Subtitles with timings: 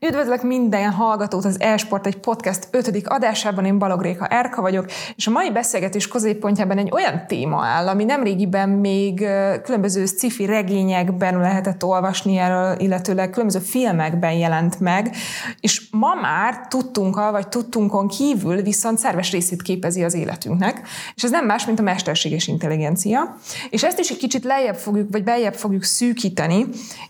[0.00, 3.02] Üdvözlök minden hallgatót az Esport egy podcast 5.
[3.04, 7.88] adásában, én Balog Réka Erka vagyok, és a mai beszélgetés középpontjában egy olyan téma áll,
[7.88, 9.26] ami nemrégiben még
[9.62, 15.16] különböző sci-fi regényekben lehetett olvasni erről, illetőleg különböző filmekben jelent meg,
[15.60, 20.80] és ma már tudtunk, vagy tudtunkon kívül viszont szerves részét képezi az életünknek,
[21.14, 23.36] és ez nem más, mint a mesterséges intelligencia,
[23.70, 26.66] és ezt is egy kicsit lejjebb fogjuk, vagy beljebb fogjuk szűkíteni,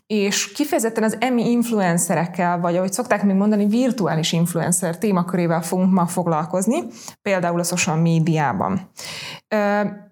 [0.06, 6.06] és kifejezetten az emi influencerekkel, vagy ahogy szokták még mondani, virtuális influencer témakörével fogunk ma
[6.06, 6.84] foglalkozni,
[7.22, 8.90] például a social médiában.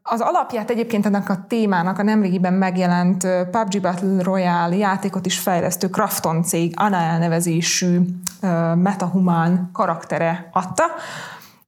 [0.03, 5.89] Az alapját egyébként ennek a témának a nemrégiben megjelent PUBG Battle Royale játékot is fejlesztő
[5.89, 8.01] Krafton cég Ana elnevezésű
[8.75, 10.85] metahuman karaktere adta,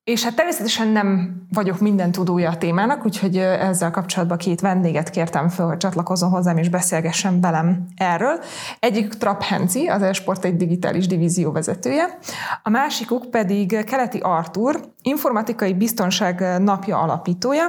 [0.09, 5.49] és hát természetesen nem vagyok minden tudója a témának, úgyhogy ezzel kapcsolatban két vendéget kértem
[5.49, 8.41] fel, hogy csatlakozzon hozzám és beszélgessen velem erről.
[8.81, 12.19] Egyik Trapp Henci, az Esport egy digitális divízió vezetője,
[12.63, 17.65] a másikuk pedig Keleti Artur, informatikai biztonság napja alapítója,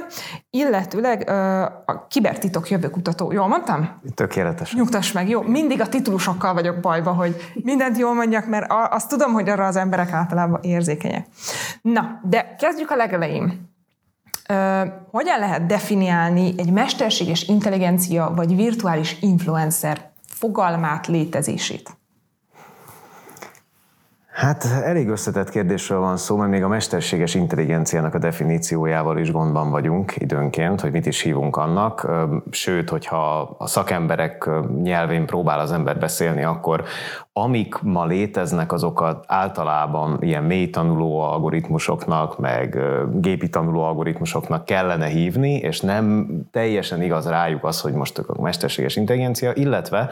[0.50, 1.30] illetőleg
[1.86, 3.32] a kibertitok jövőkutató.
[3.32, 4.00] Jól mondtam?
[4.14, 4.74] Tökéletes.
[4.74, 5.42] Nyugtass meg, jó.
[5.42, 9.76] Mindig a titulusokkal vagyok bajba, hogy mindent jól mondjak, mert azt tudom, hogy arra az
[9.76, 11.26] emberek általában érzékenyek.
[11.82, 13.68] Na, de kezdjük a legelején.
[15.10, 21.99] Hogyan lehet definiálni egy mesterséges intelligencia vagy virtuális influencer fogalmát, létezését?
[24.40, 29.70] Hát elég összetett kérdésről van szó, mert még a mesterséges intelligenciának a definíciójával is gondban
[29.70, 32.10] vagyunk időnként, hogy mit is hívunk annak.
[32.50, 34.50] Sőt, hogyha a szakemberek
[34.82, 36.84] nyelvén próbál az ember beszélni, akkor
[37.32, 42.78] amik ma léteznek, azokat általában ilyen mély tanuló algoritmusoknak, meg
[43.14, 48.96] gépi tanuló algoritmusoknak kellene hívni, és nem teljesen igaz rájuk az, hogy most a mesterséges
[48.96, 50.10] intelligencia, illetve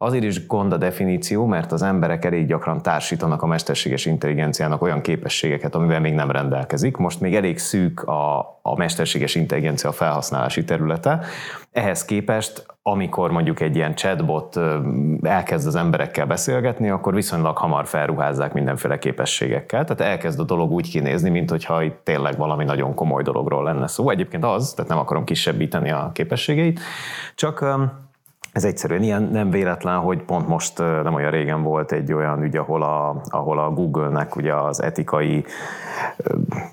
[0.00, 5.00] Azért is gond a definíció, mert az emberek elég gyakran társítanak a mesterséges intelligenciának olyan
[5.00, 6.96] képességeket, amivel még nem rendelkezik.
[6.96, 11.20] Most még elég szűk a, a mesterséges intelligencia felhasználási területe.
[11.72, 14.60] Ehhez képest, amikor mondjuk egy ilyen chatbot
[15.22, 19.84] elkezd az emberekkel beszélgetni, akkor viszonylag hamar felruházzák mindenféle képességekkel.
[19.84, 23.86] Tehát elkezd a dolog úgy kinézni, mint hogyha itt tényleg valami nagyon komoly dologról lenne
[23.86, 24.10] szó.
[24.10, 26.80] Egyébként az, tehát nem akarom kisebbíteni a képességeit,
[27.34, 27.64] csak
[28.58, 32.56] ez egyszerűen ilyen nem véletlen, hogy pont most nem olyan régen volt egy olyan ügy,
[32.56, 35.44] ahol a, ahol a Google-nek ugye az etikai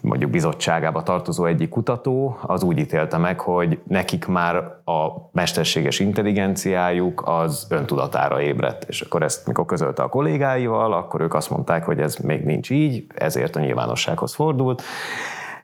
[0.01, 7.23] mondjuk bizottságába tartozó egyik kutató az úgy ítélte meg, hogy nekik már a mesterséges intelligenciájuk
[7.25, 8.83] az öntudatára ébredt.
[8.83, 12.69] És akkor ezt, mikor közölte a kollégáival, akkor ők azt mondták, hogy ez még nincs
[12.69, 14.81] így, ezért a nyilvánossághoz fordult,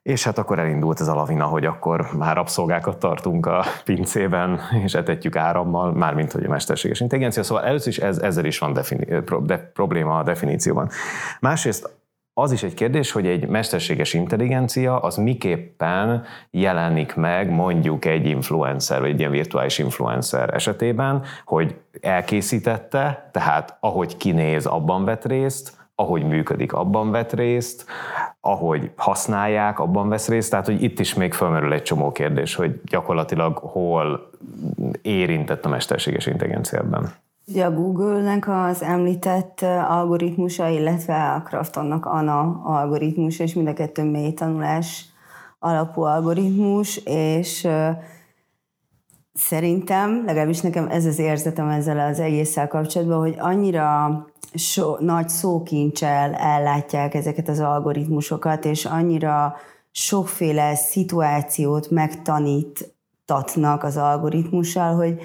[0.03, 4.94] és hát akkor elindult ez a lavina, hogy akkor már rabszolgákat tartunk a pincében, és
[4.94, 7.44] etetjük árammal, mármint hogy a mesterséges intelligencia.
[7.44, 10.90] Szóval először is ez, ezzel is van defini- pro, de, probléma a definícióban.
[11.40, 12.00] Másrészt
[12.34, 19.00] az is egy kérdés, hogy egy mesterséges intelligencia az miképpen jelenik meg mondjuk egy influencer,
[19.00, 26.24] vagy egy ilyen virtuális influencer esetében, hogy elkészítette, tehát ahogy kinéz, abban vett részt, ahogy
[26.24, 27.85] működik, abban vett részt,
[28.40, 32.81] ahogy használják, abban vesz részt, tehát hogy itt is még felmerül egy csomó kérdés, hogy
[32.84, 34.29] gyakorlatilag hol
[35.02, 37.13] érintett a mesterséges intelligencia ebben.
[37.47, 44.03] Ugye a Google-nek az említett algoritmusa, illetve a Kraftonnak ANA algoritmus, és mind a kettő
[44.03, 45.06] mély tanulás
[45.59, 47.68] alapú algoritmus, és
[49.34, 56.34] szerintem, legalábbis nekem ez az érzetem ezzel az egésszel kapcsolatban, hogy annyira so, nagy szókincsel
[56.34, 59.56] ellátják ezeket az algoritmusokat, és annyira
[59.91, 65.22] sokféle szituációt megtanítatnak az algoritmussal, hogy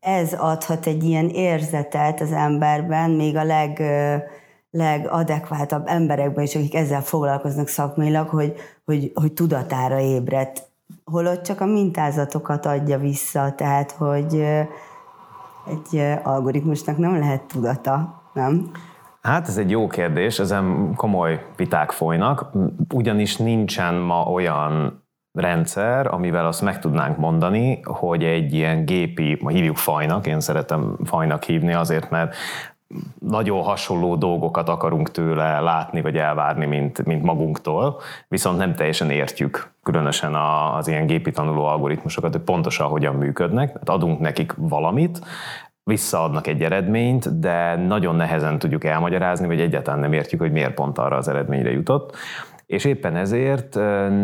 [0.00, 3.82] ez adhat egy ilyen érzetet az emberben, még a leg,
[4.70, 8.54] legadekvátabb emberekben is, akik ezzel foglalkoznak szakmailag, hogy,
[8.84, 10.66] hogy, hogy tudatára ébredt.
[11.04, 14.44] Holott csak a mintázatokat adja vissza, tehát hogy
[15.68, 18.70] egy algoritmusnak nem lehet tudata nem?
[19.22, 22.50] Hát ez egy jó kérdés, ezen komoly viták folynak,
[22.94, 25.02] ugyanis nincsen ma olyan
[25.32, 30.96] rendszer, amivel azt meg tudnánk mondani, hogy egy ilyen gépi, ma hívjuk fajnak, én szeretem
[31.04, 32.34] fajnak hívni azért, mert
[33.18, 39.72] nagyon hasonló dolgokat akarunk tőle látni vagy elvárni, mint, mint magunktól, viszont nem teljesen értjük
[39.82, 43.66] különösen az ilyen gépi tanuló algoritmusokat, hogy pontosan hogyan működnek.
[43.72, 45.20] Tehát adunk nekik valamit,
[45.88, 50.98] visszaadnak egy eredményt, de nagyon nehezen tudjuk elmagyarázni, vagy egyáltalán nem értjük, hogy miért pont
[50.98, 52.16] arra az eredményre jutott.
[52.68, 53.74] És éppen ezért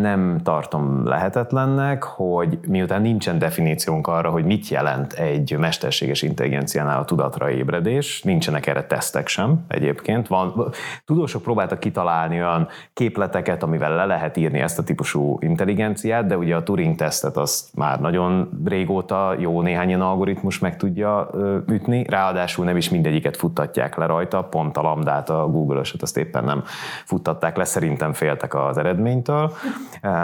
[0.00, 7.04] nem tartom lehetetlennek, hogy miután nincsen definíciónk arra, hogy mit jelent egy mesterséges intelligenciánál a
[7.04, 10.28] tudatra ébredés, nincsenek erre tesztek sem egyébként.
[10.28, 10.72] Van,
[11.04, 16.56] tudósok próbáltak kitalálni olyan képleteket, amivel le lehet írni ezt a típusú intelligenciát, de ugye
[16.56, 21.30] a Turing-tesztet azt már nagyon régóta jó néhány ilyen algoritmus meg tudja
[21.66, 26.44] ütni, ráadásul nem is mindegyiket futtatják le rajta, pont a lambdát, a Google-öset azt éppen
[26.44, 26.62] nem
[27.04, 29.52] futtatták le, szerintem féltek az eredménytől,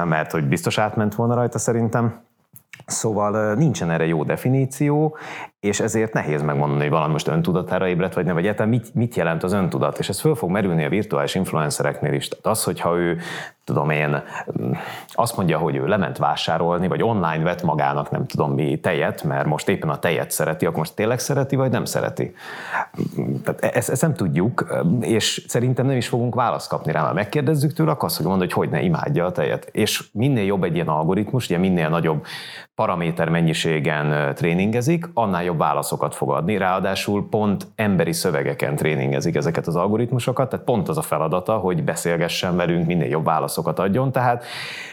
[0.04, 2.20] mert hogy biztos átment volna rajta szerintem.
[2.86, 5.16] Szóval nincsen erre jó definíció,
[5.60, 9.14] és ezért nehéz megmondani, hogy valami most öntudatára ébredt, vagy nem, vagy egyáltalán mit, mit
[9.14, 12.28] jelent az öntudat, és ez föl fog merülni a virtuális influencereknél is.
[12.28, 13.18] Tehát az, hogyha ő,
[13.64, 14.22] tudom én,
[15.08, 19.46] azt mondja, hogy ő lement vásárolni, vagy online vett magának, nem tudom mi, tejet, mert
[19.46, 22.34] most éppen a tejet szereti, akkor most tényleg szereti, vagy nem szereti?
[23.44, 27.72] Tehát ezt, ezt nem tudjuk, és szerintem nem is fogunk választ kapni rá, mert megkérdezzük
[27.72, 29.68] tőle, akkor azt fogja mondani, hogy hogy ne imádja a tejet.
[29.72, 32.24] És minél jobb egy ilyen algoritmus, ugye minél nagyobb
[32.74, 39.76] paraméter mennyiségen tréningezik, annál jobb válaszokat fog adni, ráadásul pont emberi szövegeken tréningezik ezeket az
[39.76, 44.44] algoritmusokat, tehát pont az a feladata, hogy beszélgessen velünk, minél jobb válaszokat adjon, tehát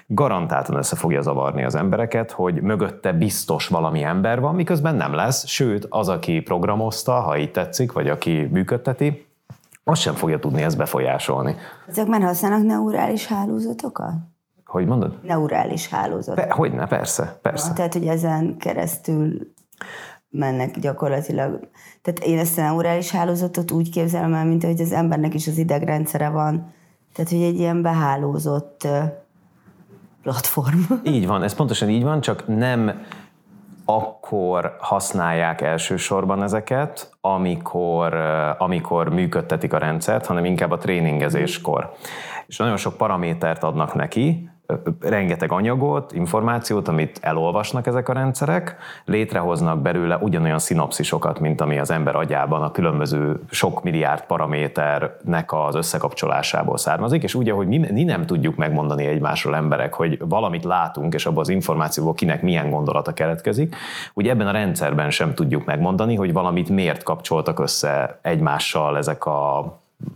[0.07, 5.47] garantáltan össze fogja zavarni az embereket, hogy mögötte biztos valami ember van, miközben nem lesz,
[5.47, 9.25] sőt, az, aki programozta, ha így tetszik, vagy aki működteti,
[9.83, 11.55] azt sem fogja tudni ezt befolyásolni.
[11.87, 14.13] Ezek már használnak neurális hálózatokat?
[14.65, 15.17] Hogy mondod?
[15.23, 16.51] Neurális hálózat.
[16.51, 17.73] Hogyne, persze, persze.
[17.73, 19.55] Tehát, hogy ezen keresztül
[20.29, 21.69] mennek gyakorlatilag.
[22.01, 25.57] Tehát én ezt a neurális hálózatot úgy képzelem el, mint hogy az embernek is az
[25.57, 26.73] idegrendszere van.
[27.13, 28.87] Tehát, hogy egy ilyen behálózott
[30.21, 30.79] platform.
[31.03, 33.05] Így van, ez pontosan így van, csak nem
[33.85, 38.13] akkor használják elsősorban ezeket, amikor,
[38.57, 41.93] amikor működtetik a rendszert, hanem inkább a tréningezéskor.
[42.47, 44.49] És nagyon sok paramétert adnak neki,
[44.99, 48.75] rengeteg anyagot, információt, amit elolvasnak ezek a rendszerek,
[49.05, 55.75] létrehoznak belőle ugyanolyan szinopszisokat, mint ami az ember agyában a különböző sok milliárd paraméternek az
[55.75, 61.13] összekapcsolásából származik, és ugye, hogy mi, mi nem tudjuk megmondani egymásról emberek, hogy valamit látunk,
[61.13, 63.75] és abban az információból kinek milyen gondolata keletkezik,
[64.13, 69.65] ugye ebben a rendszerben sem tudjuk megmondani, hogy valamit miért kapcsoltak össze egymással ezek a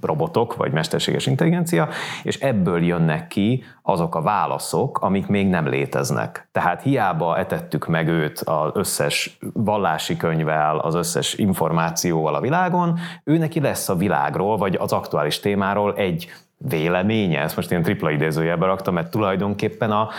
[0.02, 1.90] robotok, vagy mesterséges intelligencia,
[2.24, 6.48] és ebből jönnek ki azok a válaszok, amik még nem léteznek.
[6.52, 13.38] Tehát hiába etettük meg őt az összes vallási könyvvel, az összes információval a világon, ő
[13.38, 18.66] neki lesz a világról, vagy az aktuális témáról egy véleménye, ezt most én tripla idézőjelbe
[18.66, 20.10] raktam, mert tulajdonképpen a,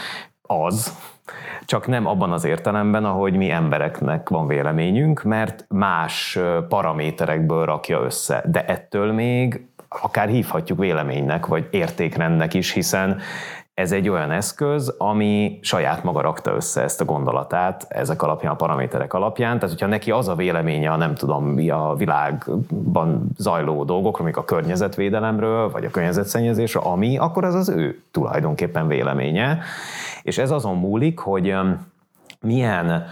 [0.42, 0.96] az,
[1.64, 6.38] csak nem abban az értelemben, ahogy mi embereknek van véleményünk, mert más
[6.68, 8.44] paraméterekből rakja össze.
[8.46, 13.20] De ettől még akár hívhatjuk véleménynek, vagy értékrendnek is, hiszen
[13.74, 18.56] ez egy olyan eszköz, ami saját maga rakta össze ezt a gondolatát ezek alapján, a
[18.56, 19.54] paraméterek alapján.
[19.54, 24.36] Tehát, hogyha neki az a véleménye, a nem tudom mi a világban zajló dolgokról, még
[24.36, 29.58] a környezetvédelemről, vagy a környezetszennyezésről, ami, akkor az az ő tulajdonképpen véleménye.
[30.22, 31.54] És ez azon múlik, hogy
[32.40, 33.06] milyen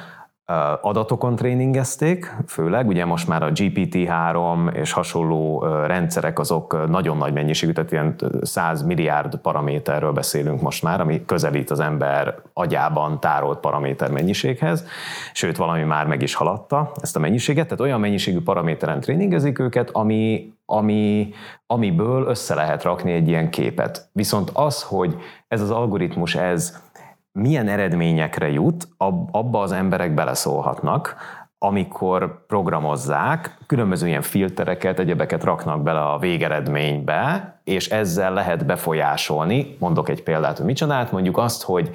[0.80, 7.72] adatokon tréningezték, főleg, ugye most már a GPT-3 és hasonló rendszerek azok nagyon nagy mennyiségű,
[7.72, 14.10] tehát ilyen 100 milliárd paraméterről beszélünk most már, ami közelít az ember agyában tárolt paraméter
[14.10, 14.84] mennyiséghez,
[15.32, 19.90] sőt valami már meg is haladta ezt a mennyiséget, tehát olyan mennyiségű paraméteren tréningezik őket,
[19.90, 21.32] ami, ami,
[21.66, 24.08] amiből össze lehet rakni egy ilyen képet.
[24.12, 25.16] Viszont az, hogy
[25.48, 26.82] ez az algoritmus, ez
[27.32, 28.88] milyen eredményekre jut,
[29.30, 31.16] abba az emberek beleszólhatnak,
[31.62, 39.76] amikor programozzák, különböző ilyen filtereket, egyebeket raknak bele a végeredménybe, és ezzel lehet befolyásolni.
[39.78, 41.90] Mondok egy példát, hogy mit csinált, mondjuk azt, hogy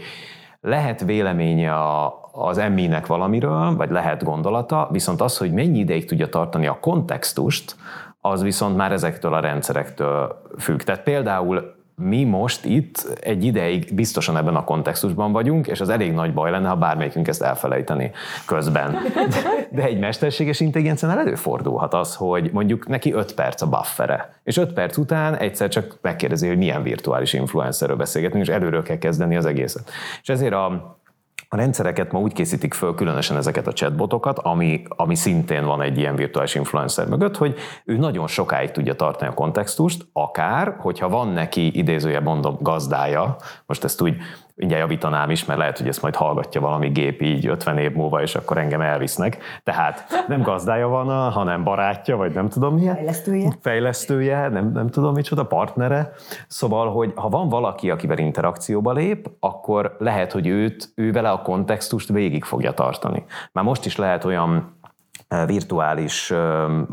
[0.61, 6.29] lehet véleménye a, az emminek valamiről, vagy lehet gondolata, viszont az, hogy mennyi ideig tudja
[6.29, 7.75] tartani a kontextust,
[8.21, 10.81] az viszont már ezektől a rendszerektől függ.
[10.81, 16.13] Tehát például mi most itt egy ideig biztosan ebben a kontextusban vagyunk, és az elég
[16.13, 18.11] nagy baj lenne, ha bármelyikünk ezt elfelejteni
[18.45, 18.97] közben.
[19.71, 24.73] De egy mesterséges intelligenciánál előfordulhat az, hogy mondjuk neki 5 perc a buffere, és 5
[24.73, 29.45] perc után egyszer csak megkérdezi, hogy milyen virtuális influencerről beszélgetünk, és előről kell kezdeni az
[29.45, 29.91] egészet.
[30.21, 30.97] És ezért a
[31.49, 35.97] a rendszereket ma úgy készítik föl, különösen ezeket a chatbotokat, ami, ami szintén van egy
[35.97, 41.27] ilyen virtuális influencer mögött, hogy ő nagyon sokáig tudja tartani a kontextust, akár, hogyha van
[41.27, 43.35] neki idézője mondom gazdája,
[43.65, 44.15] most ezt úgy
[44.55, 48.21] mindjárt javítanám is, mert lehet, hogy ezt majd hallgatja valami gép így 50 év múlva,
[48.21, 49.38] és akkor engem elvisznek.
[49.63, 52.95] Tehát nem gazdája van, hanem barátja, vagy nem tudom milyen.
[52.95, 53.51] Fejlesztője.
[53.62, 56.12] Fejlesztője, nem, nem tudom micsoda, partnere.
[56.47, 61.41] Szóval, hogy ha van valaki, akivel interakcióba lép, akkor lehet, hogy őt, ő vele a
[61.41, 63.25] kontextust végig fogja tartani.
[63.51, 64.74] Már most is lehet olyan
[65.45, 66.33] virtuális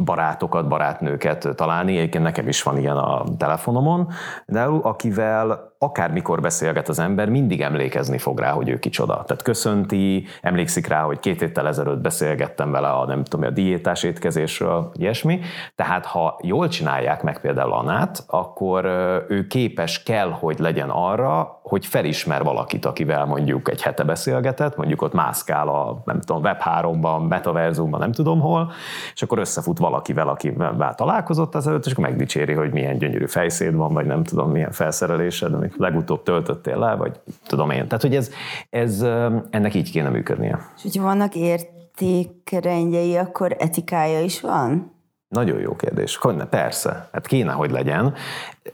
[0.05, 1.97] barátokat, barátnőket találni.
[1.97, 4.09] Egyébként nekem is van ilyen a telefonomon,
[4.47, 9.25] de akivel akármikor beszélget az ember, mindig emlékezni fog rá, hogy ő kicsoda.
[9.27, 14.03] Tehát köszönti, emlékszik rá, hogy két héttel ezelőtt beszélgettem vele a, nem tudom, a diétás
[14.03, 15.41] étkezésről, ilyesmi.
[15.75, 18.85] Tehát ha jól csinálják meg például Anát, akkor
[19.29, 25.03] ő képes kell, hogy legyen arra, hogy felismer valakit, akivel mondjuk egy hete beszélgetett, mondjuk
[25.03, 28.73] ott mászkál a, nem tudom, Web3-ban, Metaverzumban, nem tudom hol,
[29.15, 33.75] és akkor összefut valakivel, akivel találkozott az előtt, és akkor megdicséri, hogy milyen gyönyörű fejszéd
[33.75, 37.87] van, vagy nem tudom, milyen felszerelésed, amit legutóbb töltöttél le, vagy tudom én.
[37.87, 38.31] Tehát, hogy ez,
[38.71, 39.03] ez
[39.51, 40.59] ennek így kéne működnie.
[40.77, 45.01] És hogyha vannak értékrendjei, akkor etikája is van?
[45.33, 46.19] Nagyon jó kérdés.
[46.51, 47.09] Persze.
[47.13, 48.15] Hát kéne, hogy legyen,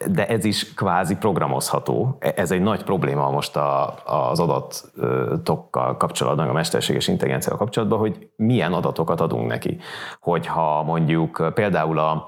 [0.07, 2.19] de ez is kvázi programozható.
[2.21, 8.73] Ez egy nagy probléma most a, az adatokkal kapcsolatban, a mesterséges intelligenciával kapcsolatban, hogy milyen
[8.73, 9.79] adatokat adunk neki.
[10.21, 12.27] Hogyha mondjuk például a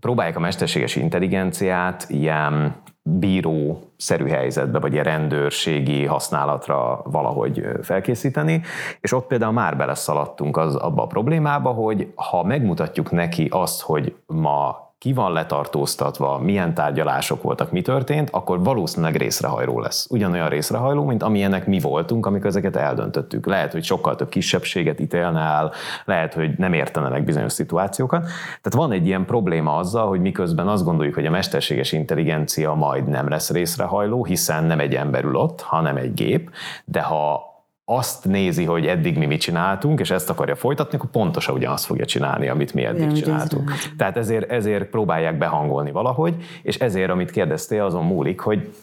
[0.00, 8.62] próbálják a mesterséges intelligenciát ilyen bíró szerű helyzetbe, vagy ilyen rendőrségi használatra valahogy felkészíteni,
[9.00, 14.14] és ott például már beleszaladtunk az, abba a problémába, hogy ha megmutatjuk neki azt, hogy
[14.26, 20.06] ma ki van letartóztatva, milyen tárgyalások voltak, mi történt, akkor valószínűleg részrehajló lesz.
[20.10, 23.46] Ugyanolyan részrehajló, mint amilyenek mi voltunk, amikor ezeket eldöntöttük.
[23.46, 25.72] Lehet, hogy sokkal több kisebbséget ítélne el,
[26.04, 28.20] lehet, hogy nem értene bizonyos szituációkat.
[28.62, 33.08] Tehát van egy ilyen probléma azzal, hogy miközben azt gondoljuk, hogy a mesterséges intelligencia majd
[33.08, 36.50] nem lesz részrehajló, hiszen nem egy ember ül ott, hanem egy gép,
[36.84, 37.49] de ha
[37.90, 42.04] azt nézi, hogy eddig mi mit csináltunk, és ezt akarja folytatni, akkor pontosan ugyanazt fogja
[42.04, 43.72] csinálni, amit mi eddig Ugyan, csináltunk.
[43.96, 48.74] Tehát ezért, ezért próbálják behangolni valahogy, és ezért, amit kérdeztél, azon múlik, hogy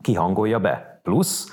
[0.00, 1.00] ki hangolja be.
[1.02, 1.52] Plusz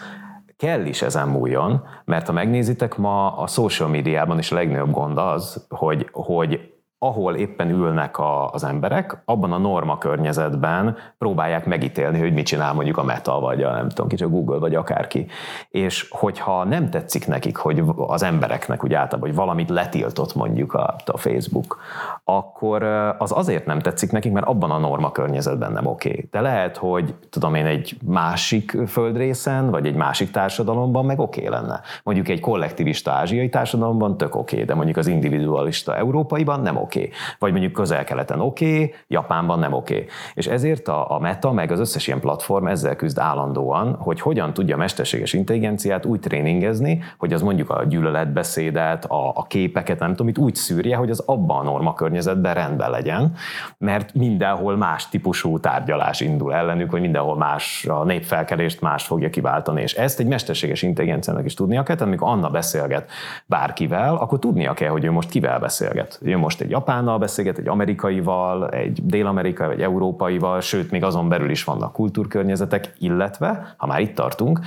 [0.58, 5.18] kell is ezen múljon, mert ha megnézitek, ma a social médiában is a legnagyobb gond
[5.18, 12.20] az, hogy, hogy ahol éppen ülnek a, az emberek, abban a norma környezetben próbálják megítélni,
[12.20, 15.28] hogy mit csinál mondjuk a Meta, vagy a nem tudom kicsi, a Google, vagy akárki.
[15.70, 20.96] És hogyha nem tetszik nekik, hogy az embereknek úgy általában, hogy valamit letiltott mondjuk a,
[21.06, 21.80] a Facebook,
[22.24, 22.84] akkor
[23.18, 26.10] az azért nem tetszik nekik, mert abban a norma környezetben nem oké.
[26.10, 26.28] Okay.
[26.32, 31.60] De lehet, hogy tudom én egy másik földrészen, vagy egy másik társadalomban meg oké okay
[31.60, 31.82] lenne.
[32.04, 36.90] Mondjuk egy kollektivista ázsiai társadalomban tök oké, okay, de mondjuk az individualista európaiban nem oké
[36.92, 37.10] oké.
[37.40, 40.06] Vagy mondjuk közel-keleten oké, Japánban nem oké.
[40.34, 44.54] És ezért a, a Meta, meg az összes ilyen platform ezzel küzd állandóan, hogy hogyan
[44.54, 50.28] tudja mesterséges intelligenciát úgy tréningezni, hogy az mondjuk a gyűlöletbeszédet, a, a képeket, nem tudom,
[50.28, 53.34] itt úgy szűrje, hogy az abban a norma környezetben rendben legyen,
[53.78, 59.82] mert mindenhol más típusú tárgyalás indul ellenük, hogy mindenhol más a népfelkelést más fogja kiváltani.
[59.82, 63.10] És ezt egy mesterséges intelligenciának is tudnia kell, tehát amikor Anna beszélget
[63.46, 66.20] bárkivel, akkor tudnia kell, hogy ő most kivel beszélget.
[66.22, 71.50] Ő most egy japánnal beszélget, egy amerikaival, egy dél-amerikai, vagy európaival, sőt, még azon belül
[71.50, 74.60] is vannak kultúrkörnyezetek, illetve, ha már itt tartunk,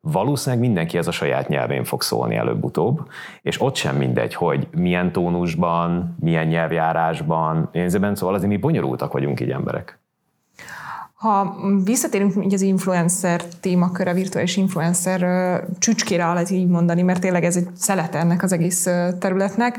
[0.00, 3.08] valószínűleg mindenki ez a saját nyelvén fog szólni előbb-utóbb,
[3.42, 9.40] és ott sem mindegy, hogy milyen tónusban, milyen nyelvjárásban, én szóval azért mi bonyolultak vagyunk
[9.40, 10.00] így emberek.
[11.14, 15.20] Ha visszatérünk így az influencer témakör, a virtuális influencer
[15.78, 18.82] csücskére, lehet így mondani, mert tényleg ez egy szelete ennek az egész
[19.18, 19.78] területnek,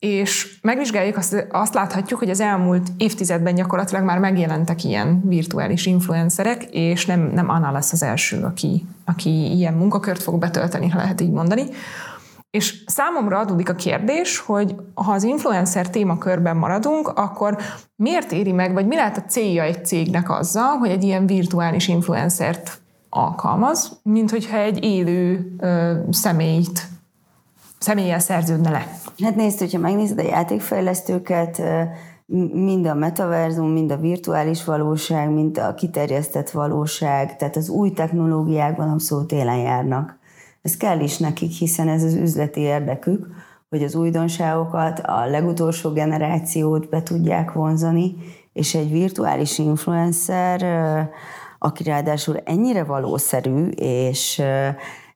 [0.00, 6.64] és megvizsgáljuk, azt, azt láthatjuk, hogy az elmúlt évtizedben gyakorlatilag már megjelentek ilyen virtuális influencerek,
[6.64, 11.20] és nem, nem Anna lesz az első, aki, aki ilyen munkakört fog betölteni, ha lehet
[11.20, 11.62] így mondani.
[12.50, 17.58] És számomra adódik a kérdés, hogy ha az influencer témakörben maradunk, akkor
[17.96, 21.88] miért éri meg, vagy mi lehet a célja egy cégnek azzal, hogy egy ilyen virtuális
[21.88, 22.80] influencert
[23.10, 26.88] alkalmaz, mint hogyha egy élő ö, személyt,
[27.78, 28.86] személlyel szerződne le.
[29.22, 31.62] Hát nézd, hogyha megnézed a játékfejlesztőket,
[32.52, 38.88] mind a metaverzum, mind a virtuális valóság, mind a kiterjesztett valóság, tehát az új technológiákban
[38.88, 40.18] abszolút télen járnak.
[40.62, 43.26] Ez kell is nekik, hiszen ez az üzleti érdekük,
[43.68, 48.14] hogy az újdonságokat, a legutolsó generációt be tudják vonzani,
[48.52, 50.62] és egy virtuális influencer,
[51.58, 54.42] aki ráadásul ennyire valószerű, és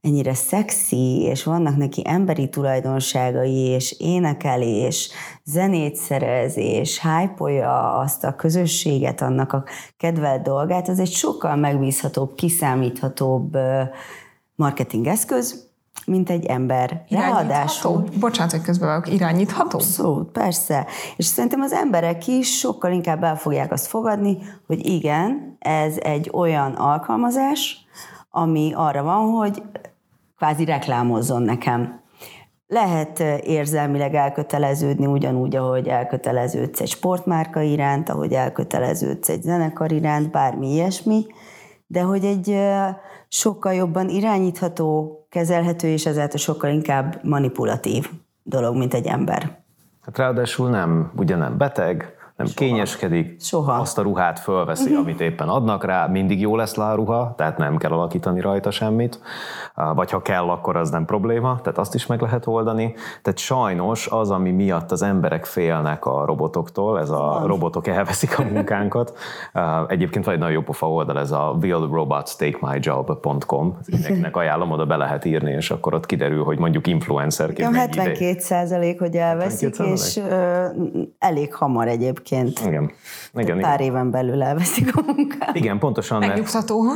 [0.04, 5.10] ennyire szexi, és vannak neki emberi tulajdonságai, és énekelés,
[5.44, 7.68] zenét szerez, és hype
[7.98, 9.64] azt a közösséget, annak a
[9.96, 13.56] kedvelt dolgát, az egy sokkal megbízhatóbb, kiszámíthatóbb
[14.54, 15.72] marketing eszköz,
[16.06, 17.04] mint egy ember.
[17.08, 18.04] Ráadásul...
[18.20, 19.78] Bocsánat, hogy közben irányítható?
[19.78, 20.86] Abszolút, persze.
[21.16, 26.30] És szerintem az emberek is sokkal inkább el fogják azt fogadni, hogy igen, ez egy
[26.32, 27.86] olyan alkalmazás,
[28.30, 29.62] ami arra van, hogy
[30.36, 32.02] kvázi reklámozzon nekem.
[32.66, 40.72] Lehet érzelmileg elköteleződni ugyanúgy, ahogy elköteleződsz egy sportmárka iránt, ahogy elköteleződsz egy zenekar iránt, bármi
[40.72, 41.26] ilyesmi,
[41.86, 42.58] de hogy egy
[43.28, 48.10] sokkal jobban irányítható, kezelhető, és ezáltal sokkal inkább manipulatív
[48.42, 49.62] dolog, mint egy ember.
[50.02, 52.58] Hát ráadásul nem, ugye nem beteg, nem Soha.
[52.58, 53.72] kényeskedik, Soha.
[53.72, 54.98] azt a ruhát fölveszi, uh-huh.
[54.98, 58.70] amit éppen adnak rá, mindig jó lesz le a ruha, tehát nem kell alakítani rajta
[58.70, 59.20] semmit,
[59.94, 62.94] vagy ha kell, akkor az nem probléma, tehát azt is meg lehet oldani.
[63.22, 68.42] Tehát sajnos az, ami miatt az emberek félnek a robotoktól, ez a robotok elveszik a
[68.42, 69.18] munkánkat.
[69.88, 75.24] Egyébként van egy nagyon jó pofa oldal, ez a willrobotstakemyjob.com, mindenkinek ajánlom, oda be lehet
[75.24, 80.64] írni, és akkor ott kiderül, hogy mondjuk influencerként 72 százalék, hogy elveszik, és ö,
[81.18, 82.66] elég hamar egyébként egyébként.
[82.66, 82.90] Igen.
[83.34, 83.92] Igen, pár igen.
[83.92, 85.54] éven belül elveszik a munkát.
[85.54, 86.18] Igen, pontosan.
[86.18, 86.84] Megnyugtató.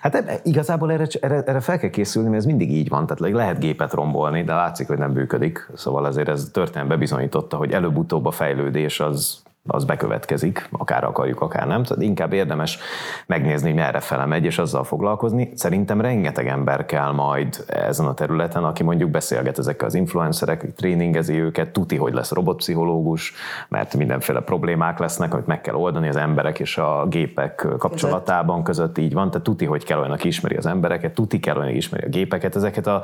[0.00, 3.06] Hát ebbe, igazából erre, erre, erre, fel kell készülni, mert ez mindig így van.
[3.06, 5.70] Tehát lehet gépet rombolni, de látszik, hogy nem működik.
[5.74, 11.66] Szóval azért ez történelem bebizonyította, hogy előbb-utóbb a fejlődés az az bekövetkezik, akár akarjuk, akár
[11.66, 11.82] nem.
[11.82, 12.78] Tehát inkább érdemes
[13.26, 15.52] megnézni, hogy merre fele megy, és azzal foglalkozni.
[15.54, 21.40] Szerintem rengeteg ember kell majd ezen a területen, aki mondjuk beszélget ezekkel az influencerek, tréningezi
[21.40, 23.32] őket, tuti, hogy lesz robotpszichológus,
[23.68, 28.98] mert mindenféle problémák lesznek, amit meg kell oldani az emberek és a gépek kapcsolatában között
[28.98, 29.30] így van.
[29.30, 32.08] Tehát tuti, hogy kell olyan, aki ismeri az embereket, tuti kell olyan, aki ismeri a
[32.08, 32.56] gépeket.
[32.56, 33.02] Ezeket a,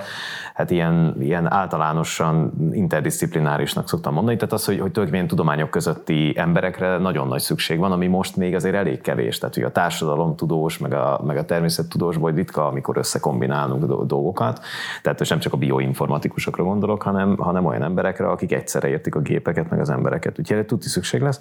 [0.55, 4.37] hát ilyen, ilyen általánosan interdisziplinárisnak szoktam mondani.
[4.37, 8.55] Tehát az, hogy, hogy tulajdonképpen tudományok közötti emberekre nagyon nagy szükség van, ami most még
[8.55, 9.39] azért elég kevés.
[9.39, 14.61] Tehát, hogy a társadalomtudós, meg a, meg a természettudósból ritka, amikor összekombinálunk dolgokat.
[15.03, 19.21] Tehát most nem csak a bioinformatikusokra gondolok, hanem, hanem olyan emberekre, akik egyszerre értik a
[19.21, 20.39] gépeket, meg az embereket.
[20.39, 21.41] Úgyhogy erre tuti szükség lesz.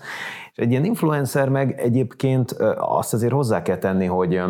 [0.52, 4.42] És egy ilyen influencer meg egyébként azt azért hozzá kell tenni, hogy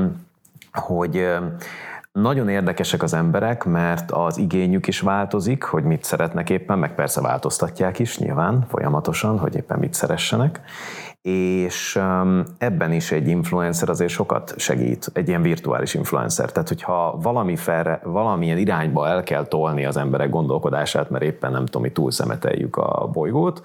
[0.72, 1.28] hogy
[2.12, 7.22] nagyon érdekesek az emberek, mert az igényük is változik, hogy mit szeretnek éppen, meg persze
[7.22, 10.62] változtatják is nyilván folyamatosan, hogy éppen mit szeressenek,
[11.22, 12.00] és
[12.58, 16.52] ebben is egy influencer azért sokat segít, egy ilyen virtuális influencer.
[16.52, 21.66] Tehát, hogyha valami felre, valamilyen irányba el kell tolni az emberek gondolkodását, mert éppen nem
[21.66, 23.62] tudom, mi túl szemeteljük a bolygót,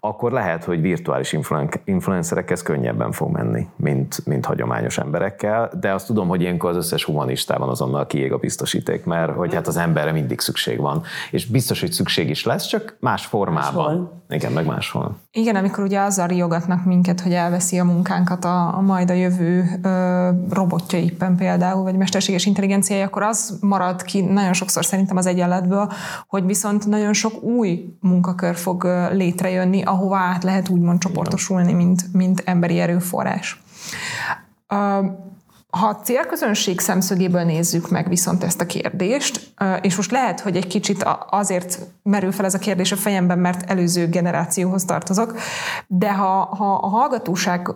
[0.00, 1.36] akkor lehet, hogy virtuális
[1.84, 7.04] influencerekhez könnyebben fog menni, mint, mint hagyományos emberekkel, de azt tudom, hogy ilyenkor az összes
[7.04, 11.02] humanistában azonnal kiég a biztosíték, mert hogy hát az emberre mindig szükség van.
[11.30, 13.84] És biztos, hogy szükség is lesz, csak más formában.
[13.84, 14.24] Máshol.
[14.28, 15.16] Igen, meg máshol.
[15.32, 19.78] Igen, amikor ugye azzal riogatnak minket, hogy elveszi a munkánkat a, a majd a jövő
[19.82, 25.26] ö, robotja éppen például, vagy mesterséges intelligenciája, akkor az marad ki nagyon sokszor szerintem az
[25.26, 25.92] egyenletből,
[26.28, 32.42] hogy viszont nagyon sok új munkakör fog létrejönni, ahová át lehet úgymond csoportosulni, mint, mint
[32.44, 33.62] emberi erőforrás.
[35.80, 40.66] Ha a célközönség szemszögéből nézzük meg viszont ezt a kérdést, és most lehet, hogy egy
[40.66, 45.34] kicsit azért merül fel ez a kérdés a fejemben, mert előző generációhoz tartozok,
[45.86, 47.70] de ha, ha a hallgatóság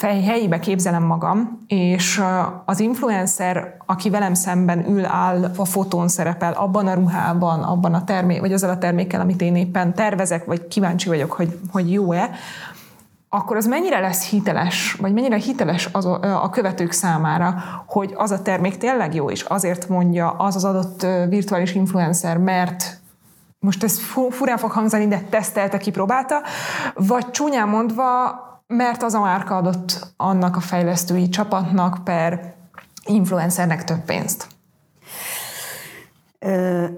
[0.00, 2.22] helyébe képzelem magam, és
[2.64, 8.04] az influencer, aki velem szemben ül, áll, a fotón szerepel, abban a ruhában, abban a
[8.04, 12.30] termék, vagy azzal a termékkel, amit én éppen tervezek, vagy kíváncsi vagyok, hogy, hogy jó-e,
[13.34, 17.54] akkor az mennyire lesz hiteles, vagy mennyire hiteles az a követők számára,
[17.86, 23.00] hogy az a termék tényleg jó, és azért mondja az az adott virtuális influencer, mert
[23.58, 26.42] most ez furán fog hangzani, de tesztelte, kipróbálta,
[26.94, 28.12] vagy csúnyán mondva,
[28.66, 32.54] mert az a márka adott annak a fejlesztői csapatnak per
[33.06, 34.46] influencernek több pénzt.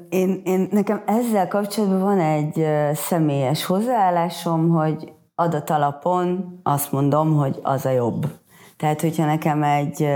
[0.09, 7.59] Én, én, nekem ezzel kapcsolatban van egy személyes hozzáállásom, hogy adat alapon azt mondom, hogy
[7.63, 8.27] az a jobb.
[8.77, 10.09] Tehát, hogyha nekem egy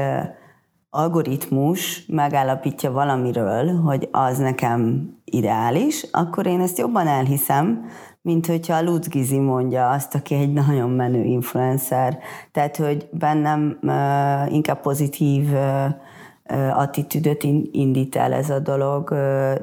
[0.91, 7.85] algoritmus megállapítja valamiről, hogy az nekem ideális, akkor én ezt jobban elhiszem,
[8.23, 12.19] mint hogyha a Lutz Gizi mondja azt, aki egy nagyon menő influencer.
[12.53, 19.09] Tehát, hogy bennem uh, inkább pozitív uh, attitűdöt indít el ez a dolog,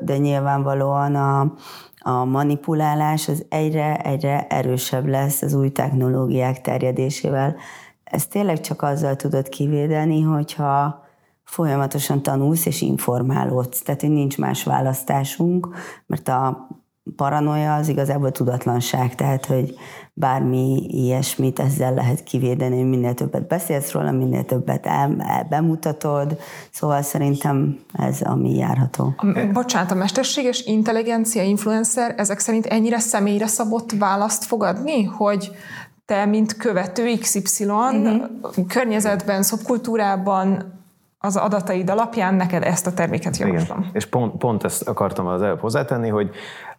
[0.01, 1.53] de nyilvánvalóan a,
[1.99, 7.55] a manipulálás az egyre, egyre erősebb lesz az új technológiák terjedésével.
[8.03, 11.05] Ez tényleg csak azzal tudod kivédeni, hogyha
[11.43, 13.81] folyamatosan tanulsz és informálódsz.
[13.81, 15.67] Tehát, hogy nincs más választásunk,
[16.05, 16.67] mert a
[17.15, 19.75] paranoia az igazából tudatlanság, tehát, hogy
[20.19, 26.37] bármi ilyesmit ezzel lehet kivédeni, minél többet beszélsz róla, minél többet el, el bemutatod,
[26.71, 29.13] szóval szerintem ez ami járható.
[29.17, 35.51] A, bocsánat, a mesterséges intelligencia influencer ezek szerint ennyire személyre szabott választ fogadni, hogy
[36.05, 38.23] te, mint követő XY uh-huh.
[38.67, 40.75] környezetben, szubkultúrában
[41.19, 43.79] az adataid alapján neked ezt a terméket javaslom.
[43.79, 43.91] Igen.
[43.93, 46.29] És pont, pont ezt akartam az előbb hozzátenni, hogy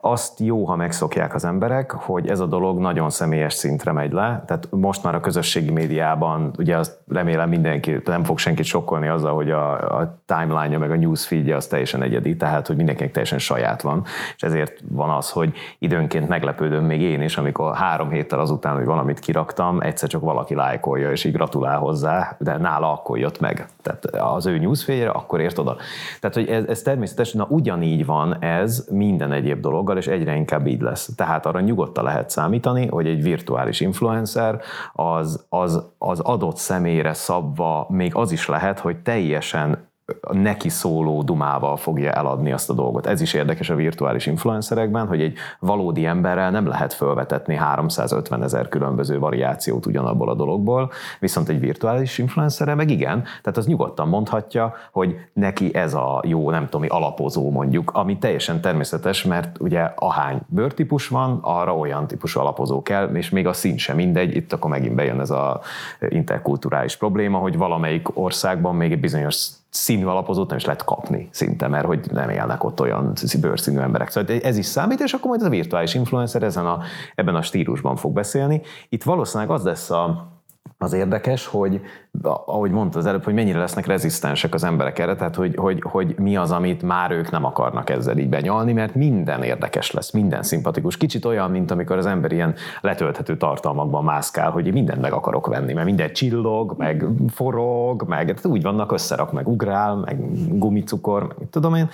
[0.01, 4.43] azt jó, ha megszokják az emberek, hogy ez a dolog nagyon személyes szintre megy le.
[4.47, 9.35] Tehát most már a közösségi médiában, ugye azt remélem mindenki, nem fog senkit sokkolni azzal,
[9.35, 13.83] hogy a, a timeline-ja meg a newsfeedje az teljesen egyedi, tehát hogy mindenkinek teljesen saját
[13.83, 14.05] van.
[14.37, 18.85] És ezért van az, hogy időnként meglepődöm még én is, amikor három héttel azután, hogy
[18.85, 23.67] valamit kiraktam, egyszer csak valaki lájkolja, és így gratulál hozzá, de nála akkor jött meg.
[23.83, 25.77] Tehát az ő newsfeedje akkor ért oda.
[26.21, 30.37] Tehát, hogy ez, ez természetesen, na ugyanígy van ez minden egyéb dolog, dologgal, és egyre
[30.37, 31.11] inkább így lesz.
[31.16, 34.61] Tehát arra nyugodtan lehet számítani, hogy egy virtuális influencer
[34.92, 39.88] az, az, az adott személyre szabva még az is lehet, hogy teljesen
[40.33, 43.07] neki szóló dumával fogja eladni azt a dolgot.
[43.07, 48.68] Ez is érdekes a virtuális influencerekben, hogy egy valódi emberrel nem lehet felvetetni 350 ezer
[48.68, 50.90] különböző variációt ugyanabból a dologból,
[51.21, 56.51] viszont egy virtuális influencerre meg igen, tehát az nyugodtan mondhatja, hogy neki ez a jó,
[56.51, 62.40] nem tudom, alapozó mondjuk, ami teljesen természetes, mert ugye ahány bőrtípus van, arra olyan típusú
[62.40, 65.61] alapozó kell, és még a szín sem mindegy, itt akkor megint bejön ez a
[66.09, 71.68] interkulturális probléma, hogy valamelyik országban még egy bizonyos színű alapozót nem is lehet kapni szinte,
[71.68, 74.11] mert hogy nem élnek ott olyan bőrszínű emberek.
[74.11, 76.81] Szóval ez is számít, és akkor majd a virtuális influencer ezen a,
[77.14, 78.62] ebben a stílusban fog beszélni.
[78.88, 80.33] Itt valószínűleg az lesz a,
[80.78, 81.81] az érdekes, hogy
[82.22, 86.14] ahogy mondta az előbb, hogy mennyire lesznek rezisztensek az emberek erre, tehát hogy, hogy, hogy
[86.18, 90.42] mi az, amit már ők nem akarnak ezzel így benyalni, mert minden érdekes lesz, minden
[90.42, 90.96] szimpatikus.
[90.96, 95.46] Kicsit olyan, mint amikor az ember ilyen letölthető tartalmakban mászkál, hogy én mindent meg akarok
[95.46, 100.18] venni, mert minden csillog, meg forog, meg tehát úgy vannak, összerak, meg ugrál, meg
[100.59, 101.88] gumicukor, meg tudom én.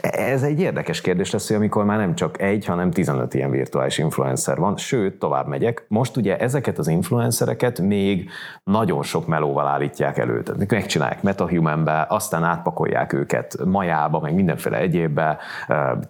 [0.00, 3.98] Ez egy érdekes kérdés lesz, hogy amikor már nem csak egy, hanem 15 ilyen virtuális
[3.98, 5.84] influencer van, sőt, tovább megyek.
[5.88, 8.30] Most ugye ezeket az influencereket még
[8.64, 10.42] nagyon sok melóval állítják elő.
[10.42, 15.38] Tehát megcsinálják MetaHumanbe, aztán átpakolják őket majába, meg mindenféle egyébbe,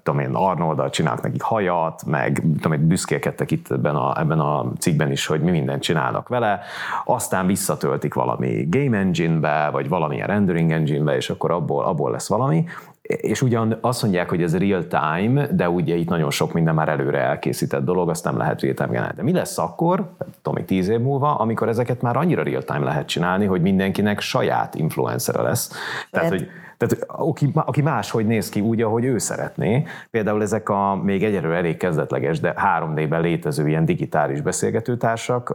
[0.03, 4.65] tudom én, Arnoldal csinálnak nekik hajat, meg tudom én, büszkélkedtek itt ebben a, ebben a
[4.79, 6.61] cikkben is, hogy mi mindent csinálnak vele,
[7.05, 12.65] aztán visszatöltik valami game engine-be, vagy valamilyen rendering engine-be, és akkor abból, abból lesz valami,
[13.07, 16.89] és ugyan azt mondják, hogy ez real time, de ugye itt nagyon sok minden már
[16.89, 19.17] előre elkészített dolog, azt nem lehet real time generálni.
[19.17, 20.11] De mi lesz akkor,
[20.43, 24.75] tudom, tíz év múlva, amikor ezeket már annyira real time lehet csinálni, hogy mindenkinek saját
[24.75, 25.73] influencere lesz.
[26.11, 29.87] Tehát, hogy tehát aki, aki máshogy néz ki úgy, ahogy ő szeretné.
[30.11, 35.51] Például ezek a még egyelőre elég kezdetleges, de 3D-ben létező ilyen digitális beszélgetőtársak,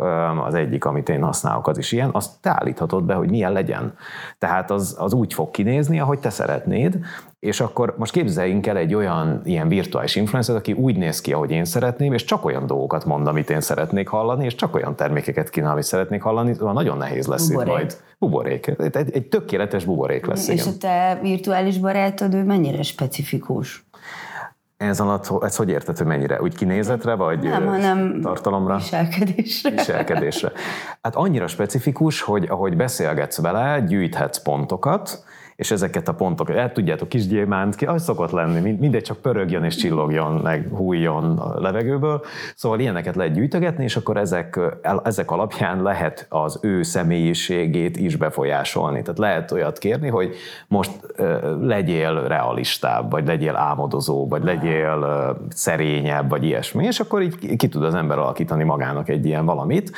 [0.46, 3.94] az egyik, amit én használok, az is ilyen, azt te állíthatod be, hogy milyen legyen.
[4.38, 7.00] Tehát az, az úgy fog kinézni, ahogy te szeretnéd,
[7.42, 11.52] és akkor most képzeljünk el egy olyan ilyen virtuális influencer, aki úgy néz ki, ahogy
[11.52, 15.50] én szeretném, és csak olyan dolgokat mond, amit én szeretnék hallani, és csak olyan termékeket
[15.50, 17.68] kínál, amit szeretnék hallani, szóval nagyon nehéz lesz buborék.
[17.68, 17.98] itt majd.
[18.20, 18.68] Buborék.
[18.68, 20.48] Egy, egy, egy tökéletes buborék lesz.
[20.48, 20.74] És igen.
[20.74, 23.86] a te virtuális barátod, ő mennyire specifikus?
[24.78, 26.42] Ez alatt, ez hogy érted, hogy mennyire?
[26.42, 28.76] Úgy kinézetre, vagy nem, hanem tartalomra?
[28.76, 29.70] Viselkedésre.
[29.70, 30.52] Viselkedésre.
[31.02, 35.24] Hát annyira specifikus, hogy ahogy beszélgetsz vele, gyűjthetsz pontokat,
[35.62, 39.76] és ezeket a pontokat, el tudjátok, kisgyémánt, ki, az szokott lenni, mindegy csak pörögjön és
[39.76, 42.22] csillogjon, meg hújjon a levegőből.
[42.56, 44.60] Szóval ilyeneket lehet gyűjtögetni, és akkor ezek,
[45.04, 49.02] ezek alapján lehet az ő személyiségét is befolyásolni.
[49.02, 50.36] Tehát lehet olyat kérni, hogy
[50.68, 50.92] most
[51.62, 57.84] legyél realistább, vagy legyél álmodozó, vagy legyél szerényebb, vagy ilyesmi, és akkor így ki tud
[57.84, 59.92] az ember alakítani magának egy ilyen valamit.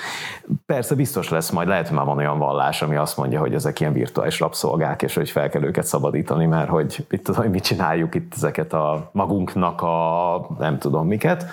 [0.65, 3.79] Persze biztos lesz majd, lehet, hogy már van olyan vallás, ami azt mondja, hogy ezek
[3.79, 8.15] ilyen virtuális rabszolgák, és hogy fel kell őket szabadítani, mert hogy itt tudom, mit csináljuk
[8.15, 11.45] itt ezeket a magunknak a nem tudom miket,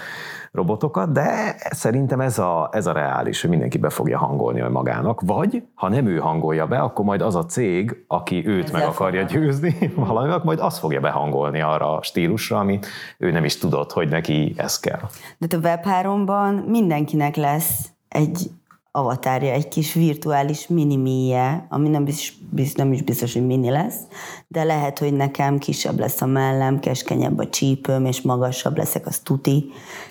[0.53, 5.63] robotokat, de szerintem ez a, ez a reális, hogy mindenki be fogja hangolni magának, vagy
[5.75, 9.27] ha nem ő hangolja be, akkor majd az a cég, aki őt Ezzel meg akarja
[9.27, 9.43] fogad.
[9.43, 12.87] győzni valamivel, majd azt fogja behangolni arra a stílusra, amit
[13.19, 15.01] ő nem is tudott, hogy neki ez kell.
[15.39, 18.51] De a Web3-ban mindenkinek lesz egy
[18.93, 24.01] avatárja, egy kis virtuális minimije, ami nem, biztos, nem is biztos, hogy mini lesz,
[24.49, 29.19] de lehet, hogy nekem kisebb lesz a mellem, keskenyebb a csípőm, és magasabb leszek, az
[29.19, 29.71] tuti,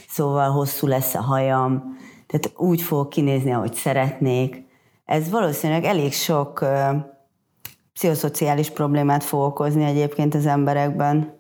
[0.10, 4.64] szóval hosszú lesz a hajam, tehát úgy fog kinézni, ahogy szeretnék.
[5.06, 6.66] Ez valószínűleg elég sok
[8.00, 11.34] pszichoszociális problémát fog okozni egyébként az emberekben.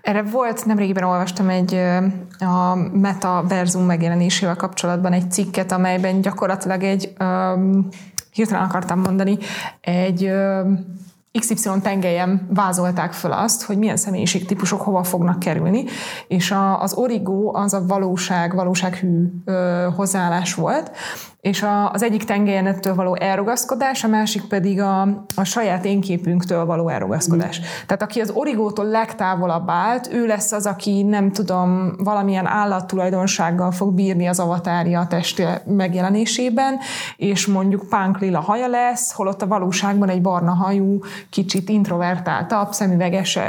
[0.00, 1.74] Erre volt, nemrégiben olvastam egy
[2.38, 7.88] a metaverzum megjelenésével kapcsolatban egy cikket, amelyben gyakorlatilag egy, um,
[8.32, 9.38] hirtelen akartam mondani,
[9.80, 10.84] egy um,
[11.38, 15.84] XY tengelyen vázolták föl azt, hogy milyen személyiségtípusok hova fognak kerülni,
[16.28, 20.90] és a, az origó az a valóság, valósághű ö, hozzáállás volt,
[21.44, 25.00] és a, az egyik tengelyen ettől való elrugaszkodás, a másik pedig a,
[25.34, 27.60] a saját énképünktől való elrugaszkodás.
[27.60, 27.62] Mm.
[27.86, 33.94] Tehát aki az origótól legtávolabb állt, ő lesz az, aki nem tudom, valamilyen állattulajdonsággal fog
[33.94, 36.78] bírni az avatárja a teste megjelenésében,
[37.16, 40.98] és mondjuk pánk lila haja lesz, holott a valóságban egy barna hajú,
[41.30, 43.40] kicsit introvertáltabb, szemüveges ö,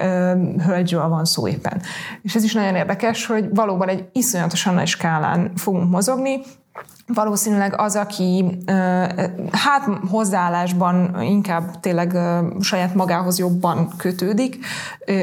[0.65, 1.81] hölgyről van szó éppen.
[2.21, 6.41] És ez is nagyon érdekes, hogy valóban egy iszonyatosan nagy skálán fogunk mozogni,
[7.07, 8.45] valószínűleg az, aki
[9.51, 12.17] hát hozzáállásban inkább tényleg
[12.59, 14.65] saját magához jobban kötődik,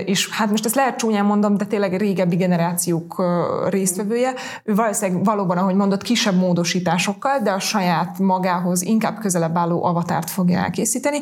[0.05, 3.23] és hát most ezt lehet csúnyán mondom, de tényleg régebbi generációk
[3.69, 4.33] résztvevője,
[4.65, 10.31] ő valószínűleg valóban, ahogy mondott, kisebb módosításokkal, de a saját magához inkább közelebb álló avatárt
[10.31, 11.19] fogja elkészíteni,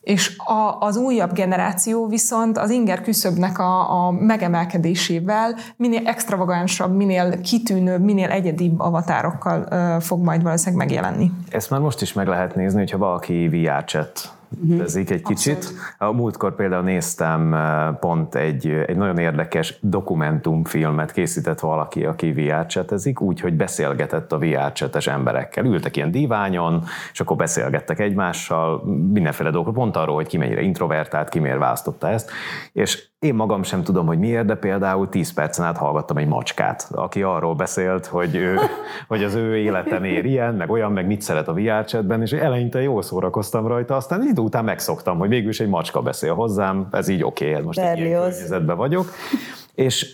[0.00, 7.40] és a, az újabb generáció viszont az inger küszöbnek a, a megemelkedésével minél extravagánsabb, minél
[7.40, 9.68] kitűnőbb, minél egyedibb avatárokkal
[10.04, 11.30] fog majd valószínűleg megjelenni.
[11.48, 14.34] Ezt már most is meg lehet nézni, hogyha valaki VR chat
[14.80, 15.56] ezik egy kicsit.
[15.56, 15.80] Abszolút.
[15.98, 17.56] A múltkor például néztem
[18.00, 24.38] pont egy, egy nagyon érdekes dokumentumfilmet készített valaki, aki VR csetezik, úgy, hogy beszélgetett a
[24.38, 25.64] VR csetes emberekkel.
[25.64, 31.28] Ültek ilyen diványon, és akkor beszélgettek egymással, mindenféle dolgokról, pont arról, hogy ki mennyire introvertált,
[31.28, 32.30] ki miért választotta ezt.
[32.72, 36.88] És én magam sem tudom, hogy miért, de például 10 percen át hallgattam egy macskát,
[36.90, 38.58] aki arról beszélt, hogy, ő,
[39.08, 42.32] hogy az ő életen ér ilyen, meg olyan, meg mit szeret a VR chatben, és
[42.32, 46.88] eleinte jól szórakoztam rajta, aztán idő után megszoktam, hogy végül is egy macska beszél hozzám,
[46.90, 49.06] ez így oké, okay, most egy ilyen környezetben vagyok.
[49.74, 50.12] És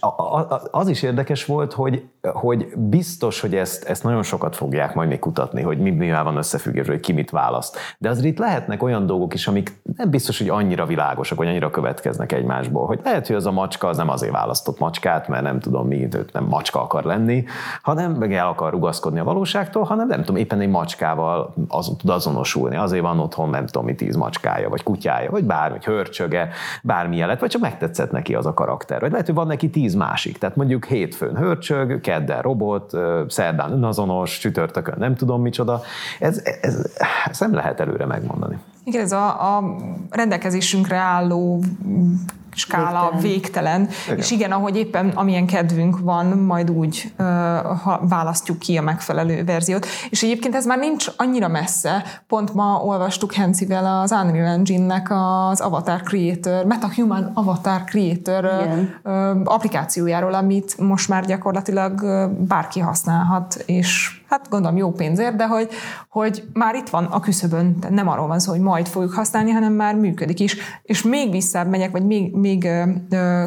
[0.70, 5.18] az is érdekes volt, hogy, hogy biztos, hogy ezt, ezt nagyon sokat fogják majd még
[5.18, 7.78] kutatni, hogy mi, mivel van összefüggés, hogy ki mit választ.
[7.98, 11.70] De azért itt lehetnek olyan dolgok is, amik nem biztos, hogy annyira világosak, vagy annyira
[11.70, 15.60] következnek egymásból, hogy lehet, hogy az a macska az nem azért választott macskát, mert nem
[15.60, 17.44] tudom mi, őt nem macska akar lenni,
[17.82, 22.10] hanem meg el akar rugaszkodni a valóságtól, hanem nem tudom, éppen egy macskával az, tud
[22.10, 22.76] azonosulni.
[22.76, 26.48] Azért van otthon, nem tudom, mi tíz macskája, vagy kutyája, vagy bármi, hörcsöge,
[26.82, 29.00] bármilyen lett, vagy csak megtetszett neki az a karakter.
[29.00, 30.38] Vagy lehet, hogy van neki tíz másik.
[30.38, 32.92] Tehát mondjuk hétfőn hörcsög, kedden robot,
[33.28, 35.80] szerdán önazonos, csütörtökön nem tudom micsoda.
[36.18, 36.90] Ez, ez,
[37.24, 38.58] ez nem lehet előre megmondani.
[38.84, 39.76] Igen, ez a, a
[40.10, 41.62] rendelkezésünkre álló
[42.54, 43.30] skála végtelen.
[43.30, 43.88] végtelen.
[44.06, 44.18] Igen.
[44.18, 47.26] És igen, ahogy éppen amilyen kedvünk van, majd úgy uh,
[47.82, 49.86] ha választjuk ki a megfelelő verziót.
[50.10, 52.04] És egyébként ez már nincs annyira messze.
[52.26, 59.12] Pont ma olvastuk Hencivel az Unreal Engine-nek az Avatar Creator, MetaHuman Avatar Creator uh,
[59.44, 62.04] applikációjáról, amit most már gyakorlatilag
[62.46, 65.68] bárki használhat, és hát gondolom jó pénzért, de hogy,
[66.08, 69.72] hogy már itt van a küszöbön, nem arról van szó, hogy majd fogjuk használni, hanem
[69.72, 70.56] már működik is.
[70.82, 72.68] És még visszább megyek, vagy még, még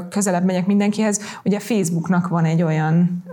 [0.09, 3.23] közelebb megyek mindenkihez, ugye Facebooknak van egy olyan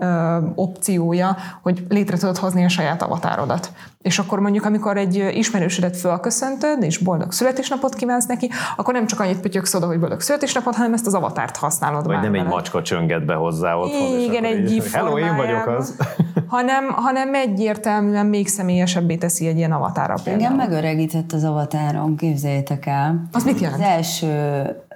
[0.55, 3.73] opciója, hogy létre tudod hozni a saját avatárodat.
[4.03, 9.21] És akkor mondjuk, amikor egy ismerősödet fölköszöntöd, és boldog születésnapot kívánsz neki, akkor nem csak
[9.21, 12.83] annyit pötyöksz oda, hogy boldog születésnapot, hanem ezt az avatárt használod Vagy nem egy macska
[12.83, 14.19] csönget be hozzá otthon.
[14.21, 15.97] Igen, egy gif Hello, én vagyok az.
[16.47, 20.39] hanem, hanem egyértelműen még személyesebbé teszi egy ilyen avatára például.
[20.39, 23.29] Igen, megöregített az avatárom, képzeljétek el.
[23.33, 23.83] Az mit jelent?
[23.83, 24.27] Az első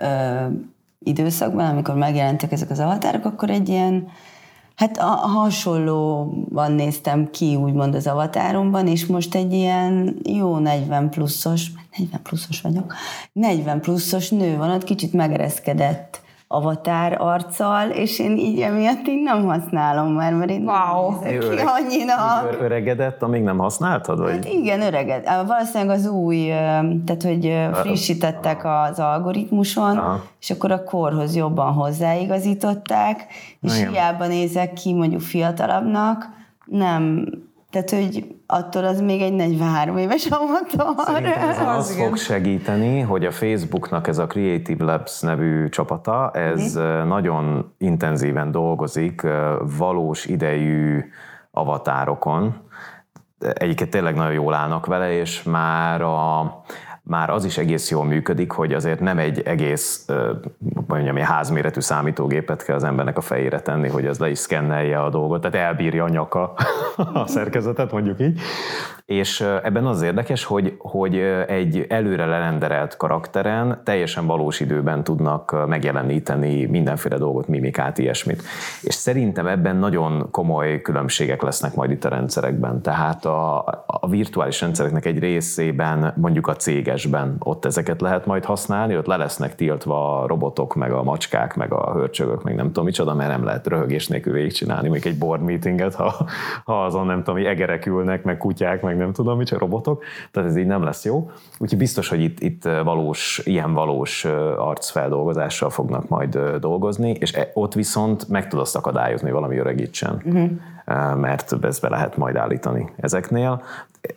[0.01, 0.07] ö,
[0.99, 4.09] időszakban, amikor megjelentek ezek az avatárok, akkor egy ilyen
[4.75, 11.11] Hát a, a hasonlóban néztem ki, úgymond az avatáromban, és most egy ilyen jó 40
[11.11, 12.95] pluszos, 40 pluszos vagyok,
[13.33, 16.23] 40 pluszos nő van, ott kicsit megereszkedett
[16.55, 21.19] avatár arccal, és én így emiatt így nem használom már, mert én wow.
[21.23, 22.57] ki öreg, annyinak.
[22.61, 24.19] Öregedett, amíg nem használtad?
[24.19, 24.31] Vagy?
[24.31, 25.47] Hát igen, öregedett.
[25.47, 26.47] Valószínűleg az új,
[27.05, 30.23] tehát hogy frissítettek az algoritmuson, Aha.
[30.41, 33.27] és akkor a korhoz jobban hozzáigazították,
[33.61, 33.91] és igen.
[33.91, 36.29] hiába nézek ki mondjuk fiatalabbnak,
[36.65, 37.29] nem,
[37.71, 41.05] tehát, hogy attól az még egy 43 éves avatar.
[41.05, 46.31] Szerintem ez az, az fog segíteni, hogy a Facebooknak ez a Creative Labs nevű csapata,
[46.31, 47.09] ez mm.
[47.09, 49.27] nagyon intenzíven dolgozik
[49.79, 51.05] valós idejű
[51.51, 52.55] avatárokon.
[53.39, 56.41] Egyiket tényleg nagyon jól állnak vele, és már a,
[57.07, 60.07] már az is egész jól működik, hogy azért nem egy egész
[60.87, 65.11] mondjam, házméretű számítógépet kell az embernek a fejére tenni, hogy az le is szkennelje a
[65.11, 66.55] dolgot, tehát elbírja a nyaka
[67.15, 68.41] a szerkezetet, mondjuk így,
[69.05, 76.65] És ebben az érdekes, hogy, hogy egy előre lerenderelt karakteren teljesen valós időben tudnak megjeleníteni
[76.65, 78.43] mindenféle dolgot, mimikát, ilyesmit.
[78.83, 82.83] És szerintem ebben nagyon komoly különbségek lesznek majd itt a rendszerekben.
[82.83, 88.97] Tehát a, a virtuális rendszereknek egy részében, mondjuk a cégesben, ott ezeket lehet majd használni,
[88.97, 92.85] ott le lesznek tiltva a robotok, meg a macskák, meg a hörcsögök, meg nem tudom
[92.85, 96.27] micsoda, mert nem lehet röhögés nélkül végigcsinálni, még egy board meetinget, ha,
[96.65, 100.57] ha azon nem tudom, egerek ülnek, meg kutyák, meg nem tudom micsoda, robotok, tehát ez
[100.57, 101.31] így nem lesz jó.
[101.59, 104.25] Úgyhogy biztos, hogy itt, itt valós, ilyen valós
[104.57, 110.23] arcfeldolgozással fognak majd dolgozni, és e, ott viszont meg tud azt akadályozni, hogy valami öregítsen.
[110.25, 110.51] Uh-huh
[111.17, 113.63] mert ezt be lehet majd állítani ezeknél.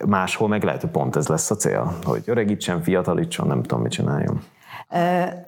[0.06, 3.92] Máshol meg lehet, hogy pont ez lesz a cél, hogy öregítsen, fiatalítson, nem tudom, mit
[3.92, 4.40] csináljon.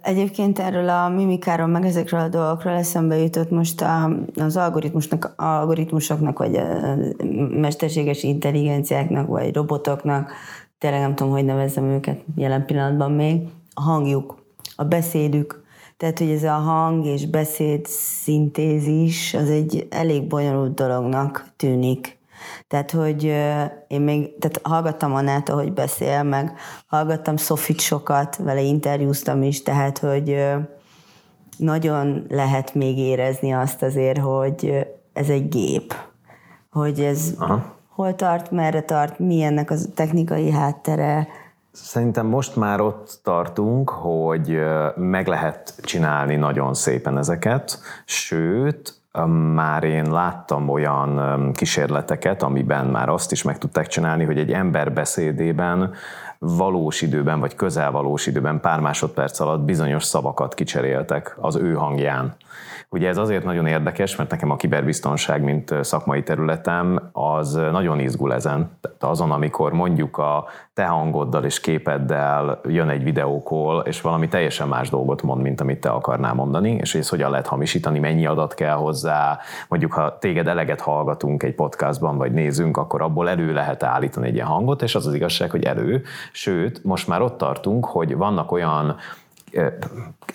[0.01, 3.85] Egyébként erről a mimikáról, meg ezekről a dolgokról eszembe jutott most
[4.35, 6.95] az algoritmusnak, algoritmusoknak, vagy a
[7.49, 10.31] mesterséges intelligenciáknak, vagy robotoknak,
[10.77, 13.41] tényleg nem tudom, hogy nevezzem őket jelen pillanatban még,
[13.73, 14.43] a hangjuk,
[14.75, 15.63] a beszédük,
[15.97, 22.18] tehát, hogy ez a hang és beszéd szintézis, az egy elég bonyolult dolognak tűnik.
[22.67, 23.23] Tehát, hogy
[23.87, 26.53] én még, tehát hallgattam Anát, hogy beszél, meg
[26.87, 30.43] hallgattam Sofit sokat, vele interjúztam is, tehát, hogy
[31.57, 35.93] nagyon lehet még érezni azt azért, hogy ez egy gép.
[36.71, 37.75] Hogy ez Aha.
[37.87, 41.27] hol tart, merre tart, mi ennek a technikai háttere,
[41.71, 44.59] Szerintem most már ott tartunk, hogy
[44.95, 53.31] meg lehet csinálni nagyon szépen ezeket, sőt, már én láttam olyan kísérleteket, amiben már azt
[53.31, 55.93] is meg tudták csinálni, hogy egy ember beszédében
[56.39, 62.35] valós időben, vagy közel valós időben, pár másodperc alatt bizonyos szavakat kicseréltek az ő hangján.
[62.91, 68.33] Ugye ez azért nagyon érdekes, mert nekem a kiberbiztonság, mint szakmai területem, az nagyon izgul
[68.33, 68.77] ezen.
[68.81, 74.67] Tehát azon, amikor mondjuk a te hangoddal és képeddel jön egy videókól, és valami teljesen
[74.67, 78.53] más dolgot mond, mint amit te akarnál mondani, és ez hogyan lehet hamisítani, mennyi adat
[78.53, 83.83] kell hozzá, mondjuk ha téged eleget hallgatunk egy podcastban, vagy nézünk, akkor abból elő lehet
[83.83, 87.85] állítani egy ilyen hangot, és az az igazság, hogy elő, sőt, most már ott tartunk,
[87.85, 88.97] hogy vannak olyan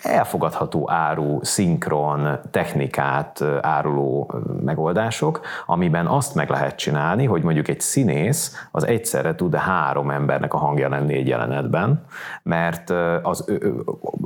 [0.01, 4.31] elfogadható áru, szinkron, technikát áruló
[4.63, 10.53] megoldások, amiben azt meg lehet csinálni, hogy mondjuk egy színész az egyszerre tud három embernek
[10.53, 12.05] a hangja lenni egy jelenetben,
[12.43, 13.45] mert az,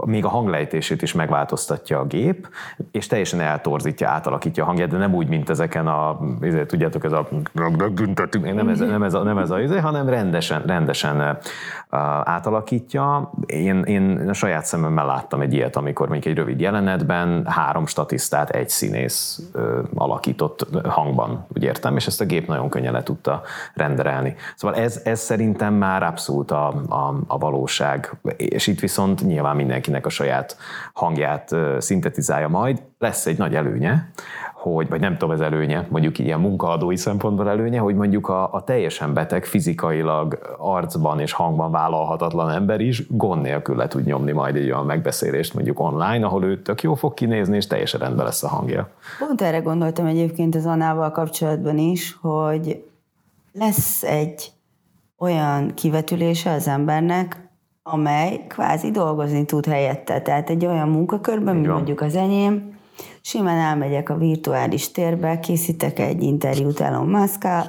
[0.06, 2.48] még a hanglejtését is megváltoztatja a gép,
[2.92, 7.12] és teljesen eltorzítja, átalakítja a hangját, de nem úgy, mint ezeken a, ezért, tudjátok, ez
[7.12, 7.28] a
[8.54, 11.38] nem ez, nem ez a, nem ez a izé, hanem rendesen, rendesen
[12.24, 13.32] átalakítja.
[13.46, 18.50] Én, én a saját szememmel láttam egy ilyet, amikor még egy rövid jelenetben három statisztát
[18.50, 23.42] egy színész ö, alakított hangban, úgy értem, és ezt a gép nagyon könnyen le tudta
[23.74, 24.36] renderelni.
[24.56, 30.06] Szóval ez, ez szerintem már abszolút a, a, a valóság, és itt viszont nyilván mindenkinek
[30.06, 30.58] a saját
[30.94, 32.82] hangját szintetizálja majd.
[33.00, 34.10] Lesz egy nagy előnye,
[34.60, 38.64] hogy, vagy nem tudom, ez előnye, mondjuk ilyen munkaadói szempontból előnye, hogy mondjuk a, a
[38.64, 44.56] teljesen beteg, fizikailag arcban és hangban vállalhatatlan ember is gond nélkül le tud nyomni majd
[44.56, 48.44] egy olyan megbeszélést mondjuk online, ahol ő tök jó fog kinézni, és teljesen rendben lesz
[48.44, 48.90] a hangja.
[49.20, 52.84] Pont erre gondoltam egyébként az Anával kapcsolatban is, hogy
[53.54, 54.52] lesz egy
[55.18, 57.50] olyan kivetülése az embernek,
[57.84, 60.22] amely kvázi dolgozni tud helyette.
[60.22, 62.78] Tehát egy olyan munkakörben, mint mondjuk az enyém,
[63.22, 67.08] Simán elmegyek a virtuális térbe, készítek egy interjút Elon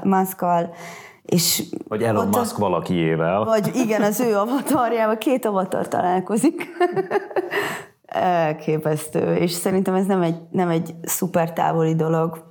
[0.03, 0.75] Musk-kal,
[1.23, 3.45] és vagy Elon Musk a, valakiével.
[3.45, 6.69] Vagy igen, az ő avatarjával, két avatar találkozik.
[8.07, 12.45] Elképesztő, és szerintem ez nem egy, nem egy szuper távoli dolog.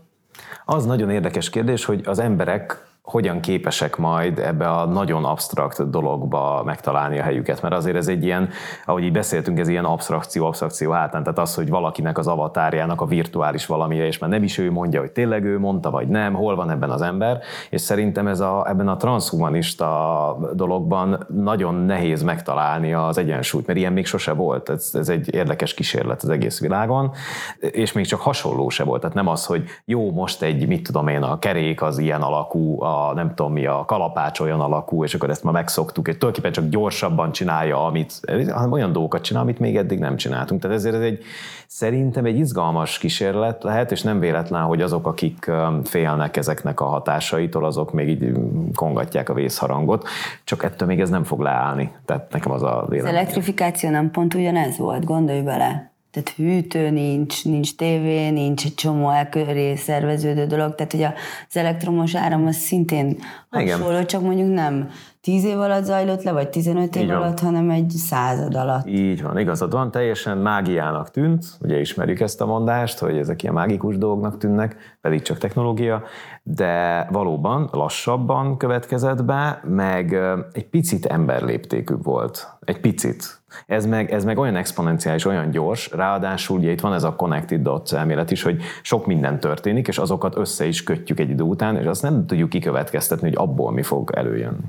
[0.65, 6.62] Az nagyon érdekes kérdés, hogy az emberek hogyan képesek majd ebbe a nagyon absztrakt dologba
[6.65, 8.50] megtalálni a helyüket, mert azért ez egy ilyen,
[8.86, 13.06] ahogy így beszéltünk, ez ilyen abstrakció, abstrakció hátán, tehát az, hogy valakinek az avatárjának a
[13.06, 16.56] virtuális valamire, és már nem is ő mondja, hogy tényleg ő mondta, vagy nem, hol
[16.56, 22.93] van ebben az ember, és szerintem ez a, ebben a transhumanista dologban nagyon nehéz megtalálni
[22.93, 27.12] az egyensúlyt, mert ilyen még sose volt, ez, ez egy érdekes kísérlet az egész világon,
[27.60, 31.08] és még csak hasonló se volt, tehát nem az, hogy jó, most egy, mit tudom
[31.08, 35.13] én, a kerék az ilyen alakú, a nem tudom mi, a kalapács olyan alakú, és
[35.13, 38.13] akkor ezt ma megszoktuk, és tulajdonképpen csak gyorsabban csinálja, amit,
[38.51, 40.62] hanem olyan dolgokat csinál, amit még eddig nem csináltunk.
[40.62, 41.23] Tehát ezért ez egy,
[41.67, 45.51] szerintem egy izgalmas kísérlet lehet, és nem véletlen, hogy azok, akik
[45.83, 48.31] félnek ezeknek a hatásaitól, azok még így
[48.75, 50.07] kongatják a vészharangot,
[50.43, 51.91] csak ettől még ez nem fog leállni.
[52.05, 53.13] Tehát nekem az a vélemény.
[53.13, 55.88] Az elektrifikáció nem pont ugyanez volt, gondolj bele.
[56.12, 61.04] Tehát hűtő nincs, nincs tévé, nincs egy csomó elköré szerveződő dolog, tehát hogy
[61.50, 63.17] az elektromos áram az szintén
[63.50, 64.06] hasonló, Igen.
[64.06, 64.90] csak mondjuk nem
[65.21, 68.88] 10 év alatt zajlott le, vagy 15 év alatt, hanem egy század alatt.
[68.88, 73.54] Így van, igazad van, teljesen mágiának tűnt, ugye ismerjük ezt a mondást, hogy ezek ilyen
[73.54, 76.04] mágikus dolgoknak tűnnek, pedig csak technológia,
[76.44, 80.13] de valóban lassabban következett be, meg
[80.52, 82.58] egy picit emberléptékű volt.
[82.60, 83.38] Egy picit.
[83.65, 87.62] Ez meg, ez meg olyan exponenciális, olyan gyors, ráadásul ugye itt van ez a connected
[87.62, 91.75] dots elmélet is, hogy sok minden történik, és azokat össze is kötjük egy idő után,
[91.75, 94.67] és azt nem tudjuk kikövetkeztetni, hogy abból mi fog előjönni.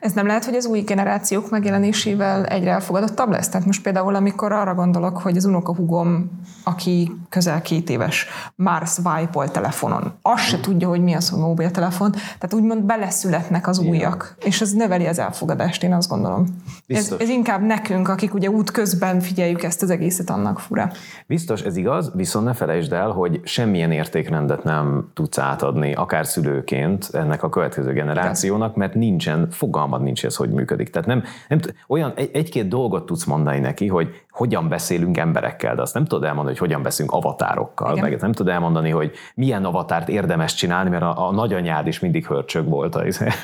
[0.00, 3.48] Ez nem lehet, hogy az új generációk megjelenésével egyre elfogadottabb lesz?
[3.48, 6.30] Tehát most például, amikor arra gondolok, hogy az unokahugom,
[6.64, 12.10] aki közel két éves, már swipe telefonon, azt se tudja, hogy mi az, hogy mobiltelefon,
[12.10, 16.46] tehát úgymond beleszületnek az újak, és ez növeli az elfogadást, én azt gondolom.
[16.86, 20.90] Ez, ez inkább nekünk, akik ugye út közben figyeljük ezt az egészet, annak fura.
[21.26, 27.08] Biztos, ez igaz, viszont ne felejtsd el, hogy semmilyen értékrendet nem tudsz átadni, akár szülőként
[27.12, 30.90] ennek a következő generációnak, mert nincsen fogalmad nincs ez, hogy működik.
[30.90, 35.82] Tehát nem, nem olyan egy, egy-két dolgot tudsz mondani neki, hogy hogyan beszélünk emberekkel, de
[35.82, 38.10] azt nem tudod elmondani, hogy hogyan beszélünk avatárokkal, Igen.
[38.10, 42.26] meg nem tudod elmondani, hogy milyen avatárt érdemes csinálni, mert a, a nagyanyád is mindig
[42.26, 43.02] hörcsög volt a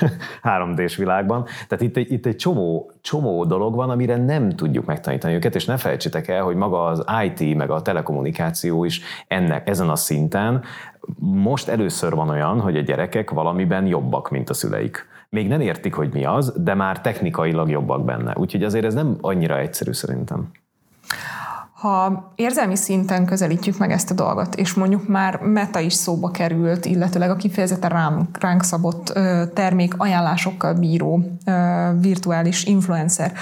[0.43, 1.45] 3D-s világban.
[1.69, 5.77] Tehát itt, itt egy csomó, csomó dolog van, amire nem tudjuk megtanítani őket, és ne
[5.77, 10.63] felejtsétek el, hogy maga az IT, meg a telekommunikáció is ennek, ezen a szinten
[11.19, 15.95] most először van olyan, hogy a gyerekek valamiben jobbak, mint a szüleik még nem értik,
[15.95, 18.35] hogy mi az, de már technikailag jobbak benne.
[18.37, 20.51] Úgyhogy azért ez nem annyira egyszerű szerintem.
[21.72, 26.85] Ha érzelmi szinten közelítjük meg ezt a dolgot, és mondjuk már meta is szóba került,
[26.85, 29.18] illetőleg a kifejezetten ránk, ránk szabott
[29.55, 31.39] termék ajánlásokkal bíró
[32.01, 33.32] virtuális influencer,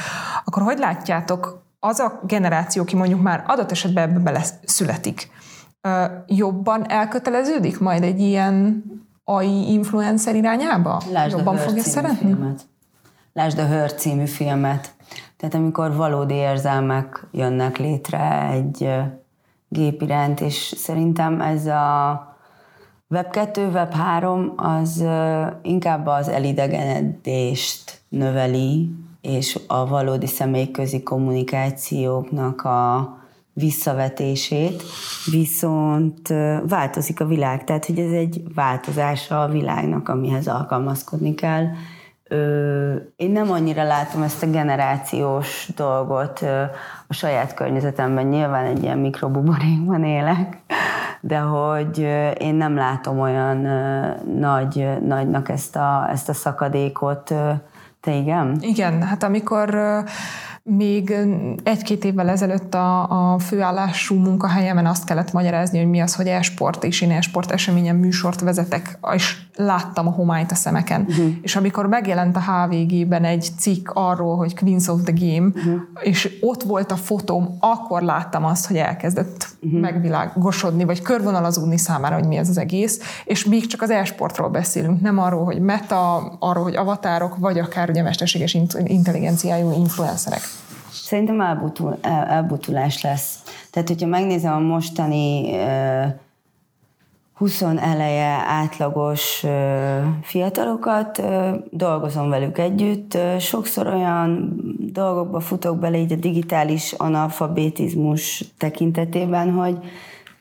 [0.44, 5.30] akkor hogy látjátok, az a generáció, aki mondjuk már adott esetben ebbe bele születik,
[6.26, 8.84] jobban elköteleződik majd egy ilyen
[9.24, 11.02] AI influencer irányába?
[11.12, 12.26] Lásd Jobban fogja szeretni?
[12.26, 12.60] Filmet.
[13.32, 14.94] Lásd a Hör című filmet.
[15.36, 18.90] Tehát amikor valódi érzelmek jönnek létre egy
[19.68, 22.26] gép iránt, és szerintem ez a
[23.08, 25.04] Web 2, Web 3 az
[25.62, 33.16] inkább az elidegenedést növeli, és a valódi személyközi kommunikációknak a
[33.52, 34.82] visszavetését,
[35.30, 36.28] viszont
[36.68, 41.64] változik a világ, tehát hogy ez egy változása a világnak, amihez alkalmazkodni kell.
[43.16, 46.40] Én nem annyira látom ezt a generációs dolgot
[47.06, 50.58] a saját környezetemben, nyilván egy ilyen mikrobuborékban élek,
[51.20, 51.98] de hogy
[52.38, 53.56] én nem látom olyan
[54.38, 57.34] nagy, nagynak ezt a, ezt a szakadékot.
[58.00, 58.56] Te igen?
[58.60, 59.74] Igen, hát amikor
[60.62, 61.14] még
[61.62, 66.84] egy-két évvel ezelőtt a, a főállású munkahelyemen azt kellett magyarázni, hogy mi az, hogy e-sport,
[66.84, 71.06] és én e-sport eseményen műsort vezetek, és láttam a homályt a szemeken.
[71.08, 71.26] Uh-huh.
[71.42, 75.80] És amikor megjelent a HVG-ben egy cikk arról, hogy Queens of the Game, uh-huh.
[76.02, 79.80] és ott volt a fotóm, akkor láttam azt, hogy elkezdett uh-huh.
[79.80, 85.00] megvilágosodni, vagy körvonalazódni számára, hogy mi ez az egész, és még csak az e-sportról beszélünk,
[85.00, 90.40] nem arról, hogy meta, arról, hogy avatárok, vagy akár ugye mesterséges intelligenciájú influencerek.
[90.92, 93.34] Szerintem elbutul, el, elbutulás lesz.
[93.70, 96.04] Tehát, hogyha megnézem a mostani uh,
[97.42, 99.44] 20 eleje átlagos
[100.22, 101.22] fiatalokat,
[101.70, 103.18] dolgozom velük együtt.
[103.38, 104.60] Sokszor olyan
[104.92, 109.78] dolgokba futok bele így a digitális analfabetizmus tekintetében, hogy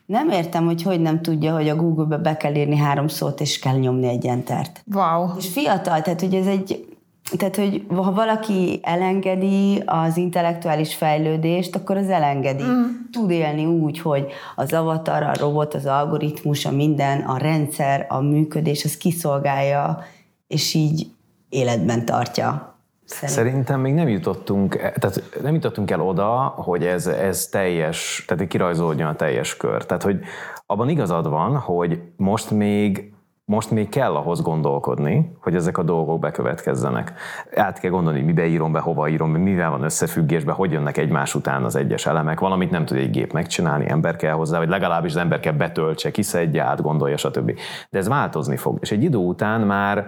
[0.06, 3.58] nem értem, hogy hogy nem tudja, hogy a Google-be be kell írni három szót, és
[3.58, 4.84] kell nyomni egy entert.
[4.94, 5.28] Wow.
[5.38, 6.91] És fiatal, tehát hogy ez egy
[7.36, 12.62] tehát, hogy ha valaki elengedi az intellektuális fejlődést, akkor az elengedi.
[12.62, 12.82] Mm.
[13.12, 14.26] Tud élni úgy, hogy
[14.56, 20.04] az avatar, a robot, az algoritmus, a minden, a rendszer, a működés, az kiszolgálja,
[20.46, 21.06] és így
[21.48, 22.76] életben tartja.
[23.04, 28.48] Szerintem, Szerintem még nem jutottunk, tehát nem jutottunk el oda, hogy ez, ez teljes, tehát
[28.48, 29.86] kirajzolódjon a teljes kör.
[29.86, 30.20] Tehát, hogy
[30.66, 33.11] abban igazad van, hogy most még
[33.44, 37.12] most még kell ahhoz gondolkodni, hogy ezek a dolgok bekövetkezzenek.
[37.54, 41.34] Át kell gondolni, mibe írom be, hova írom be, mivel van összefüggésben, hogy jönnek egymás
[41.34, 42.40] után az egyes elemek.
[42.40, 46.10] Valamit nem tud egy gép megcsinálni, ember kell hozzá, vagy legalábbis az ember kell betöltse,
[46.10, 47.58] kiszedje, átgondolja, stb.
[47.90, 48.78] De ez változni fog.
[48.80, 50.06] És egy idő után már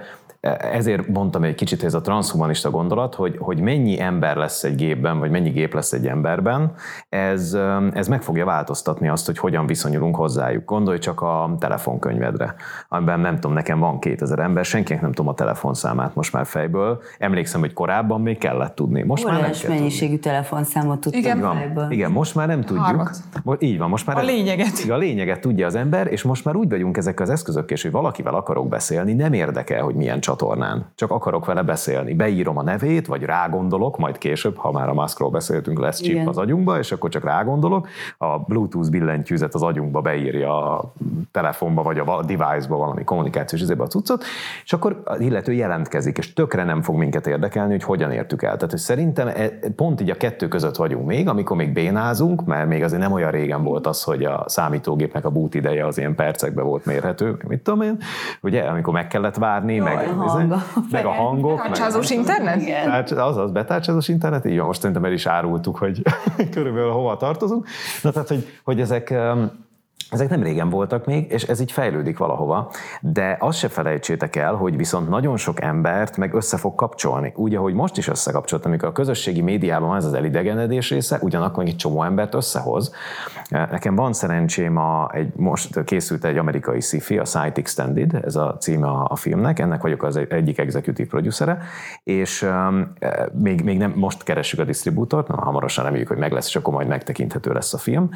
[0.72, 5.18] ezért mondtam egy kicsit ez a transhumanista gondolat, hogy, hogy mennyi ember lesz egy gépben,
[5.18, 6.72] vagy mennyi gép lesz egy emberben,
[7.09, 7.57] ez,
[7.92, 10.64] ez meg fogja változtatni azt, hogy hogyan viszonyulunk hozzájuk.
[10.64, 12.55] Gondolj csak a telefonkönyvedre,
[12.88, 17.03] amiben nem tudom, nekem van 2000 ember, senkinek nem tudom a telefonszámát most már fejből.
[17.18, 19.03] Emlékszem, hogy korábban még kellett tudni.
[19.03, 20.18] Most Óriás már nem kell mennyiségű tudni.
[20.30, 21.40] telefonszámot tudtam Igen.
[21.40, 21.57] Van.
[21.57, 21.90] fejből.
[21.90, 22.84] Igen, most már nem tudjuk.
[22.84, 23.16] Hármat.
[23.42, 24.78] Mo- Így van, most már A lényeget.
[24.82, 27.82] Igen, a lényeget tudja az ember, és most már úgy vagyunk ezekkel az eszközökkel, és
[27.82, 30.87] hogy valakivel akarok beszélni, nem érdekel, hogy milyen csatornán.
[30.95, 32.14] Csak akarok vele beszélni.
[32.14, 36.28] Beírom a nevét, vagy rágondolok, majd később, ha már a maszkról beszéltünk, lesz chip Igen.
[36.28, 37.89] az agyunkba, és akkor csak rágondolok.
[38.18, 40.93] A Bluetooth billentyűzet az agyunkba beírja a
[41.30, 44.24] telefonba, vagy a device-ba valami kommunikációs izébe a cuccot,
[44.64, 48.55] és akkor az illető jelentkezik, és tökre nem fog minket érdekelni, hogy hogyan értük el.
[48.55, 52.68] Tehát hogy szerintem e- pont így a kettő között vagyunk még, amikor még bénázunk, mert
[52.68, 56.14] még azért nem olyan régen volt az, hogy a számítógépnek a boot ideje az ilyen
[56.14, 57.99] percekben volt mérhető, meg mit tudom én,
[58.41, 61.62] ugye, amikor meg kellett várni, meg, a hang, a meg a hangok.
[61.62, 62.61] Tárcsázós internet?
[62.61, 62.85] Igen.
[62.85, 66.03] Tárcs- azaz, betárcsázós internet, így van, most szerintem el is árultuk, hogy
[66.55, 67.66] körülbelül hova tartozunk.
[68.03, 69.14] Na tehát, hogy, hogy ezek,
[70.15, 74.55] ezek nem régen voltak még, és ez így fejlődik valahova, de azt se felejtsétek el,
[74.55, 77.33] hogy viszont nagyon sok embert meg össze fog kapcsolni.
[77.37, 81.77] Úgy, ahogy most is összekapcsolt, amikor a közösségi médiában ez az elidegenedés része, ugyanakkor egy
[81.77, 82.93] csomó embert összehoz.
[83.49, 88.57] Nekem van szerencsém, a, egy, most készült egy amerikai sci a Sight Extended, ez a
[88.61, 91.59] címe a, a filmnek, ennek vagyok az egyik executive producere,
[92.03, 92.93] és um,
[93.33, 96.75] még, még nem most keressük a disztribútort, na, hamarosan reméljük, hogy meg lesz, és akkor
[96.75, 98.11] majd megtekinthető lesz a film.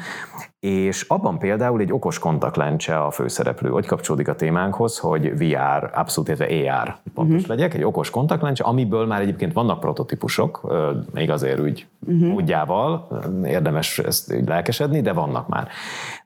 [0.59, 6.29] És abban például egy okos kontaktlencse a főszereplő, hogy kapcsolódik a témánkhoz, hogy VR, abszolút,
[6.29, 7.49] illetve AR pontos uh-huh.
[7.49, 10.73] legyek, egy okos kontaktlencse, amiből már egyébként vannak prototípusok,
[11.13, 12.33] még azért úgy uh-huh.
[12.33, 13.07] útjával,
[13.43, 15.67] érdemes ezt lelkesedni, de vannak már.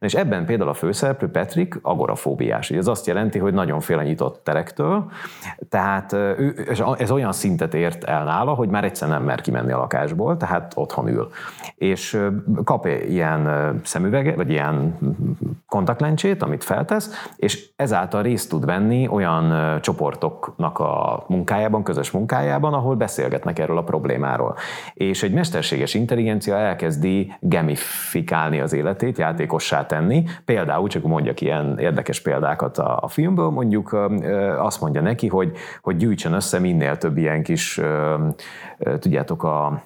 [0.04, 2.72] Na és ebben például a főszereplő Patrick agorafóbiás.
[2.72, 5.12] Ez azt jelenti, hogy nagyon fél a nyitott terektől,
[5.70, 9.78] tehát ő, ez olyan szintet ért el nála, hogy már egyszer nem mer kimenni a
[9.78, 11.30] lakásból, tehát otthon ül.
[11.76, 12.22] És
[12.64, 14.98] kap ilyen szemüveget, vagy ilyen
[15.68, 22.96] kontaktlencsét, amit feltesz, és ezáltal részt tud venni olyan csoportoknak a munkájában, közös munkájában, ahol
[22.96, 24.56] beszélgetnek erről a problémáról.
[24.94, 30.24] És egy mesterséges intelligencia elkezdi gamifikálni az életét, játékossá tenni.
[30.46, 33.98] Például, csak mondjak ilyen érdekes példákat a, a filmből, mondjuk
[34.58, 37.82] azt mondja neki, hogy, hogy gyűjtsön össze minél több ilyen kis,
[39.00, 39.82] tudjátok, a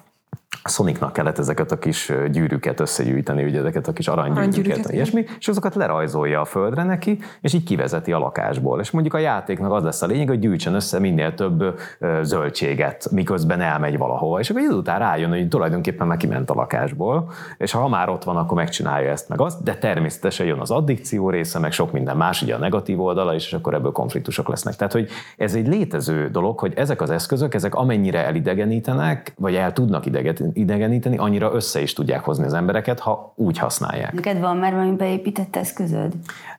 [0.64, 5.48] Sonicnak kellett ezeket a kis gyűrűket összegyűjteni, ugye ezeket a kis aranygyűrűket, Aranygyűrűket, ilyesmi, és
[5.48, 8.80] azokat lerajzolja a földre neki, és így kivezeti a lakásból.
[8.80, 11.80] És mondjuk a játéknak az lesz a lényeg, hogy gyűjtsen össze minél több
[12.22, 17.30] zöldséget, miközben elmegy valahova, és akkor idő után rájön, hogy tulajdonképpen már kiment a lakásból,
[17.58, 21.30] és ha már ott van, akkor megcsinálja ezt meg azt, de természetesen jön az addikció
[21.30, 24.76] része, meg sok minden más, ugye a negatív oldala is, és akkor ebből konfliktusok lesznek.
[24.76, 29.72] Tehát, hogy ez egy létező dolog, hogy ezek az eszközök, ezek amennyire elidegenítenek, vagy el
[29.72, 34.12] tudnak ideget- idegeníteni, annyira össze is tudják hozni az embereket, ha úgy használják.
[34.12, 36.12] Neked van már valami beépített eszközöd?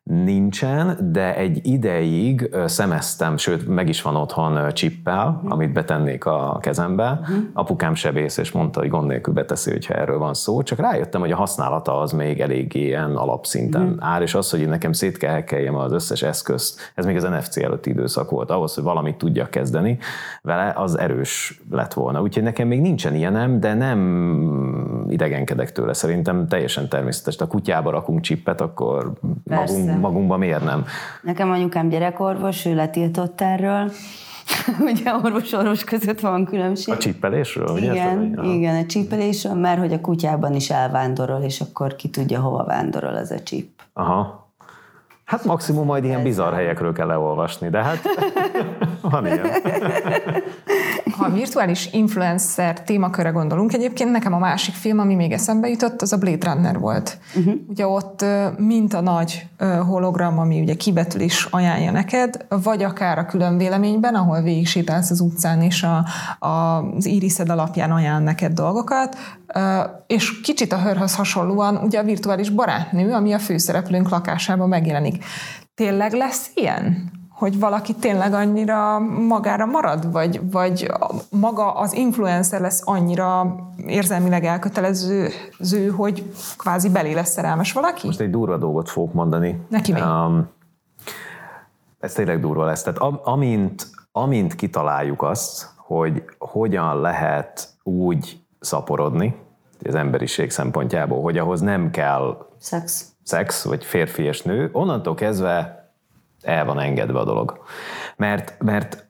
[0.04, 7.20] Nincsen, de egy ideig szemeztem, sőt, meg is van otthon csippel, amit betennék a kezembe.
[7.54, 10.64] Apukám sebész, és mondta, hogy gond nélkül beteszi, hogyha erről van szó.
[10.64, 14.70] Csak rájöttem, hogy a használata az még elég ilyen alapszinten áll, és az, hogy én
[14.70, 18.84] nekem szét kell az összes eszközt, ez még az NFC előtti időszak volt, ahhoz, hogy
[18.84, 19.98] valamit tudjak kezdeni
[20.42, 22.22] vele, az erős lett volna.
[22.22, 25.94] Úgyhogy nekem még nincsen ilyenem, de nem idegenkedek tőle.
[25.94, 27.36] Szerintem teljesen természetes.
[27.38, 29.14] Ha a kutyába rakunk csippet, akkor
[29.44, 29.78] Persze.
[29.78, 30.86] magunk, magunkba miért nem?
[31.22, 33.92] Nekem anyukám gyerekorvos, ő letiltott erről.
[34.92, 36.94] Ugye orvos-orvos között van különbség.
[36.94, 37.70] A csippelésről?
[37.70, 37.92] ugye?
[37.92, 38.54] Igen, Ja.
[38.54, 43.16] igen, a csípelésről, mert hogy a kutyában is elvándorol, és akkor ki tudja, hova vándorol
[43.16, 43.70] az a csíp.
[43.94, 44.49] Aha.
[45.30, 48.00] Hát maximum majd ilyen bizarr helyekről kell leolvasni, de hát
[49.02, 49.48] van ilyen.
[51.18, 56.02] Ha a virtuális influencer témakörre gondolunk, egyébként nekem a másik film, ami még eszembe jutott,
[56.02, 57.18] az a Blade Runner volt.
[57.36, 57.54] Uh-huh.
[57.68, 58.26] Ugye ott
[58.58, 59.48] mint a nagy
[59.88, 65.10] hologram, ami ugye kibetül is ajánlja neked, vagy akár a külön véleményben, ahol végig sétálsz
[65.10, 66.06] az utcán, és a,
[66.48, 69.18] a, az iriszed alapján ajánl neked dolgokat,
[70.08, 75.19] és kicsit a hörhöz hasonlóan ugye a virtuális barátnő, ami a főszereplőnk lakásában megjelenik.
[75.76, 77.18] Tényleg lesz ilyen?
[77.40, 80.92] hogy valaki tényleg annyira magára marad, vagy, vagy
[81.30, 83.56] maga az influencer lesz annyira
[83.86, 85.30] érzelmileg elkötelező,
[85.96, 88.06] hogy kvázi belé lesz szerelmes valaki?
[88.06, 89.62] Most egy durva dolgot fogok mondani.
[89.70, 90.02] Neki mi?
[90.02, 90.50] Um,
[92.00, 92.84] ez tényleg durva lesz.
[92.84, 99.36] Tehát am- amint, amint kitaláljuk azt, hogy hogyan lehet úgy szaporodni,
[99.84, 103.12] az emberiség szempontjából, hogy ahhoz nem kell Szex.
[103.30, 105.90] Szex, vagy férfi és nő, onnantól kezdve
[106.42, 107.64] el van engedve a dolog.
[108.16, 109.08] Mert, mert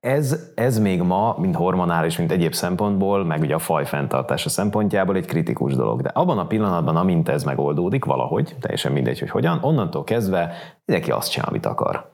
[0.00, 5.16] ez, ez még ma, mint hormonális, mint egyéb szempontból, meg ugye a faj fenntartása szempontjából
[5.16, 6.02] egy kritikus dolog.
[6.02, 10.54] De abban a pillanatban, amint ez megoldódik valahogy, teljesen mindegy, hogy hogyan, onnantól kezdve
[10.84, 12.10] mindenki azt csinál, amit akar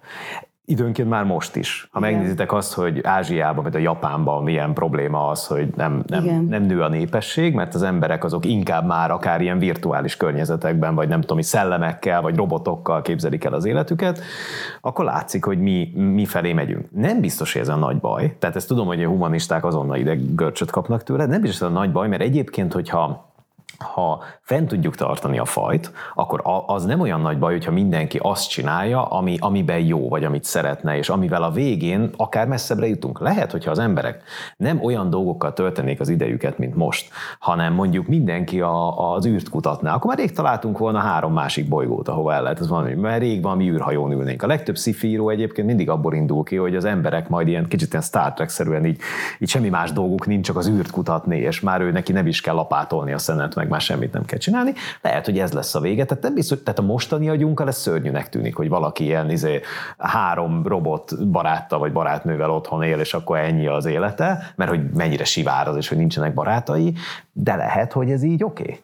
[0.73, 1.89] időnként már most is.
[1.91, 2.13] Ha Igen.
[2.13, 6.83] megnézitek azt, hogy Ázsiában, vagy a Japánban milyen probléma az, hogy nem, nem, nem nő
[6.83, 11.41] a népesség, mert az emberek azok inkább már akár ilyen virtuális környezetekben, vagy nem tudom,
[11.41, 14.21] szellemekkel, vagy robotokkal képzelik el az életüket,
[14.81, 16.89] akkor látszik, hogy mi, mi felé megyünk.
[16.91, 18.37] Nem biztos, hogy ez a nagy baj.
[18.39, 21.75] Tehát ezt tudom, hogy a humanisták azonnal ide görcsöt kapnak tőle, nem biztos, hogy ez
[21.75, 23.32] a nagy baj, mert egyébként, hogyha
[23.83, 28.49] ha fent tudjuk tartani a fajt, akkor az nem olyan nagy baj, hogyha mindenki azt
[28.49, 33.21] csinálja, ami, amiben jó, vagy amit szeretne, és amivel a végén akár messzebbre jutunk.
[33.21, 34.23] Lehet, hogyha az emberek
[34.57, 39.95] nem olyan dolgokkal töltenék az idejüket, mint most, hanem mondjuk mindenki a, az űrt kutatná,
[39.95, 43.43] akkor már rég találtunk volna három másik bolygót, ahova el lehet ez valami, mert rég
[43.43, 44.43] van, mi űrhajón ülnénk.
[44.43, 48.03] A legtöbb szifíró egyébként mindig abból indul ki, hogy az emberek majd ilyen kicsit ilyen
[48.03, 49.01] Star Trek-szerűen így,
[49.39, 52.41] így semmi más dolguk nincs, csak az űrt kutatni, és már ő neki nem is
[52.41, 54.73] kell lapátolni a szenet, meg már semmit nem kell csinálni.
[55.01, 56.05] Lehet, hogy ez lesz a vége.
[56.05, 59.61] Tehát, nem biztos, tehát a mostani agyunkkal ez szörnyűnek tűnik, hogy valaki ilyen izé,
[59.99, 65.25] három robot baráttal vagy barátnővel otthon él, és akkor ennyi az élete, mert hogy mennyire
[65.25, 66.95] sivár az, és hogy nincsenek barátai,
[67.33, 68.63] de lehet, hogy ez így oké.
[68.63, 68.81] Okay.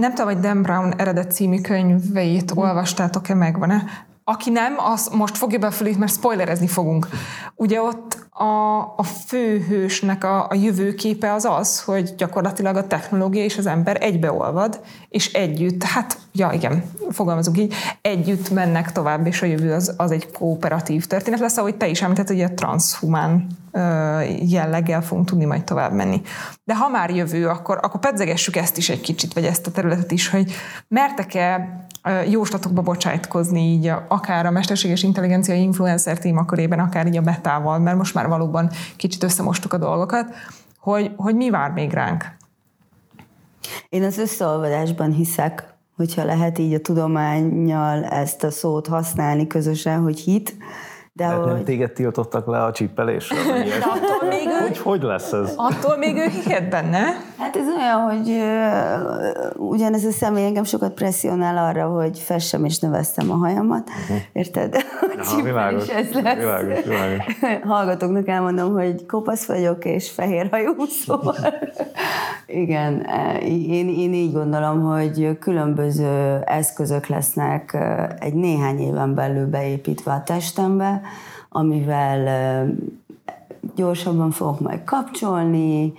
[0.00, 3.84] Nem tudom, hogy Dan Brown eredet című könyveit olvastátok-e, megvan-e?
[4.24, 7.08] Aki nem, az most fogja be a fülét, mert spoilerezni fogunk.
[7.54, 13.58] Ugye ott a, a főhősnek a, a jövőképe az az, hogy gyakorlatilag a technológia és
[13.58, 19.46] az ember egybeolvad, és együtt, hát, ja igen, fogalmazunk így, együtt mennek tovább, és a
[19.46, 23.46] jövő az, az egy kooperatív történet lesz, ahogy te is említetted, hogy a transhumán
[24.40, 26.22] jelleggel fogunk tudni majd tovább menni.
[26.64, 30.10] De ha már jövő, akkor, akkor pedzegessük ezt is egy kicsit, vagy ezt a területet
[30.10, 30.52] is, hogy
[30.88, 31.86] mertek-e
[32.28, 38.14] jóslatokba bocsájtkozni így akár a mesterséges intelligencia influencer témakörében, akár így a betával, mert most
[38.14, 40.34] már valóban kicsit összemostuk a dolgokat,
[40.78, 42.36] hogy, hogy mi vár még ránk?
[43.88, 50.20] Én az összeolvadásban hiszek, hogyha lehet így a tudományjal ezt a szót használni közösen, hogy
[50.20, 50.56] hit,
[51.18, 51.52] de hát hogy...
[51.52, 53.36] nem téged tiltottak le a csippelésre?
[53.80, 54.62] attól még ő...
[54.62, 55.52] hogy, hogy lesz ez?
[55.56, 57.02] Attól még ő hihet benne.
[57.38, 62.78] Hát ez olyan, hogy uh, ugyanez a személy engem sokat presszionál arra, hogy fessem és
[62.78, 63.88] növesztem a hajamat.
[63.88, 64.16] Uh-huh.
[64.32, 64.76] Érted?
[65.18, 66.36] Aha, világos, ez lesz.
[66.36, 67.24] Világos, világos.
[67.72, 70.74] Hallgatóknak elmondom, hogy kopasz vagyok és fehér hajú,
[71.06, 71.36] szóval
[72.46, 73.06] igen,
[73.42, 77.76] én, én így gondolom, hogy különböző eszközök lesznek
[78.18, 81.00] egy néhány éven belül beépítve a testembe,
[81.48, 82.66] amivel
[83.74, 85.92] gyorsabban fogok majd kapcsolni,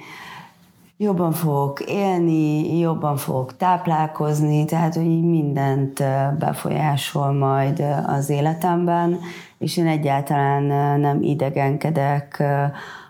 [0.97, 6.03] jobban fogok élni, jobban fogok táplálkozni, tehát hogy így mindent
[6.39, 9.19] befolyásol majd az életemben,
[9.57, 12.43] és én egyáltalán nem idegenkedek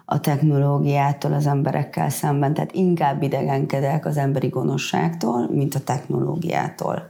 [0.06, 7.10] a technológiától az emberekkel szemben, tehát inkább idegenkedek az emberi gonoszságtól, mint a technológiától.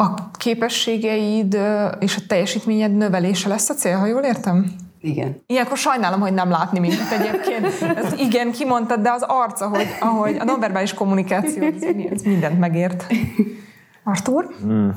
[0.00, 1.58] A képességeid
[1.98, 4.72] és a teljesítményed növelése lesz a cél, ha jól értem?
[5.00, 5.42] Igen.
[5.46, 7.66] Ilyenkor sajnálom, hogy nem látni minket egyébként.
[7.96, 11.62] Ez igen, kimondtad, de az arc, ahogy, ahogy a nonverbális kommunikáció,
[12.10, 13.06] ez mindent megért.
[14.04, 14.54] Artur?
[14.60, 14.94] Hmm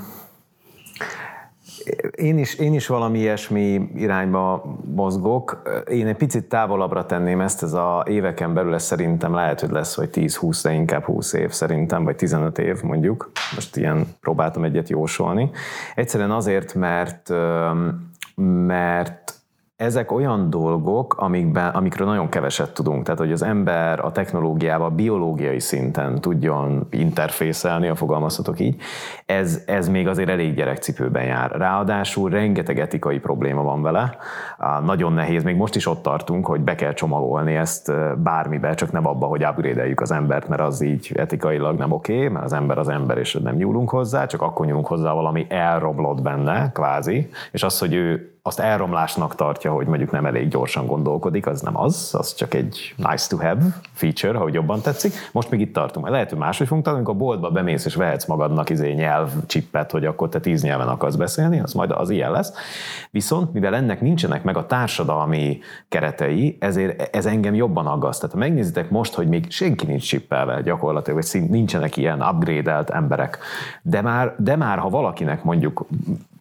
[2.16, 4.64] én is, én is valami ilyesmi irányba
[4.96, 5.62] mozgok.
[5.90, 9.96] Én egy picit távolabbra tenném ezt, ez a éveken belül ez szerintem lehet, hogy lesz,
[9.96, 13.32] vagy 10-20, de inkább 20 év szerintem, vagy 15 év mondjuk.
[13.56, 15.52] Most ilyen próbáltam egyet jósolni.
[15.96, 17.34] Egyszerűen azért, mert
[18.36, 19.23] mert
[19.76, 23.04] ezek olyan dolgok, amikben, amikről nagyon keveset tudunk.
[23.04, 28.82] Tehát, hogy az ember a technológiával biológiai szinten tudjon interfészelni, a fogalmazhatok így,
[29.26, 31.52] ez, ez még azért elég gyerekcipőben jár.
[31.52, 34.18] Ráadásul rengeteg etikai probléma van vele.
[34.84, 39.08] Nagyon nehéz, még most is ott tartunk, hogy be kell csomagolni ezt bármibe, csak nem
[39.08, 42.78] abba, hogy upgrade az embert, mert az így etikailag nem oké, okay, mert az ember
[42.78, 47.64] az ember, és nem nyúlunk hozzá, csak akkor nyúlunk hozzá valami elroblott benne, kvázi, és
[47.64, 52.16] az, hogy ő azt elromlásnak tartja, hogy mondjuk nem elég gyorsan gondolkodik, az nem az,
[52.18, 53.62] az csak egy nice to have
[53.94, 55.14] feature, ha jobban tetszik.
[55.32, 56.10] Most még itt tartunk.
[56.10, 60.06] Lehet, hogy máshogy fogunk tanulni, amikor a boltba bemész és vehetsz magadnak izé nyelvcsippet, hogy
[60.06, 62.54] akkor te tíz nyelven akarsz beszélni, az majd az ilyen lesz.
[63.12, 68.20] Viszont, mivel ennek nincsenek meg a társadalmi keretei, ezért ez engem jobban aggaszt.
[68.20, 73.38] Tehát ha megnézitek most, hogy még senki nincs csippelve gyakorlatilag, vagy nincsenek ilyen upgrade emberek,
[73.82, 75.86] de már, de már ha valakinek mondjuk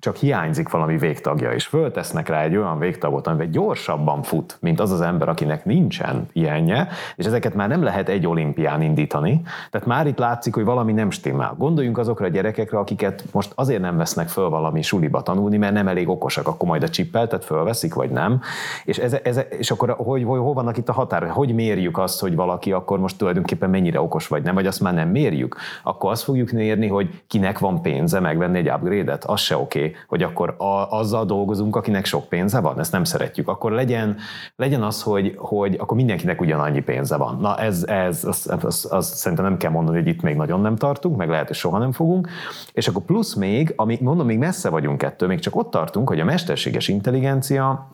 [0.03, 4.91] csak hiányzik valami végtagja, és föltesznek rá egy olyan végtagot, amiben gyorsabban fut, mint az
[4.91, 9.43] az ember, akinek nincsen ilyenje, és ezeket már nem lehet egy olimpián indítani.
[9.71, 11.55] Tehát már itt látszik, hogy valami nem stimmel.
[11.59, 15.89] Gondoljunk azokra a gyerekekre, akiket most azért nem vesznek föl valami suliba tanulni, mert nem
[15.89, 18.41] elég okosak, akkor majd a csippeltet fölveszik, vagy nem.
[18.85, 21.31] És, ez, ez, és akkor hogy, hogy, hol vannak itt a határok?
[21.31, 24.95] Hogy mérjük azt, hogy valaki akkor most tulajdonképpen mennyire okos vagy nem, vagy azt már
[24.95, 25.57] nem mérjük?
[25.83, 29.25] Akkor azt fogjuk mérni, hogy kinek van pénze megvenni egy upgrade-et?
[29.25, 33.05] Az se oké, okay, hogy akkor a, azzal dolgozunk, akinek sok pénze van, ezt nem
[33.05, 33.49] szeretjük.
[33.49, 34.17] Akkor legyen,
[34.57, 37.39] legyen az, hogy, hogy akkor mindenkinek ugyanannyi pénze van.
[37.41, 40.77] Na ez, ez az, az, az, szerintem nem kell mondani, hogy itt még nagyon nem
[40.77, 42.29] tartunk, meg lehet, hogy soha nem fogunk.
[42.73, 46.21] És akkor plusz még, ami, mondom, még messze vagyunk ettől, még csak ott tartunk, hogy
[46.21, 47.89] a mesterséges intelligencia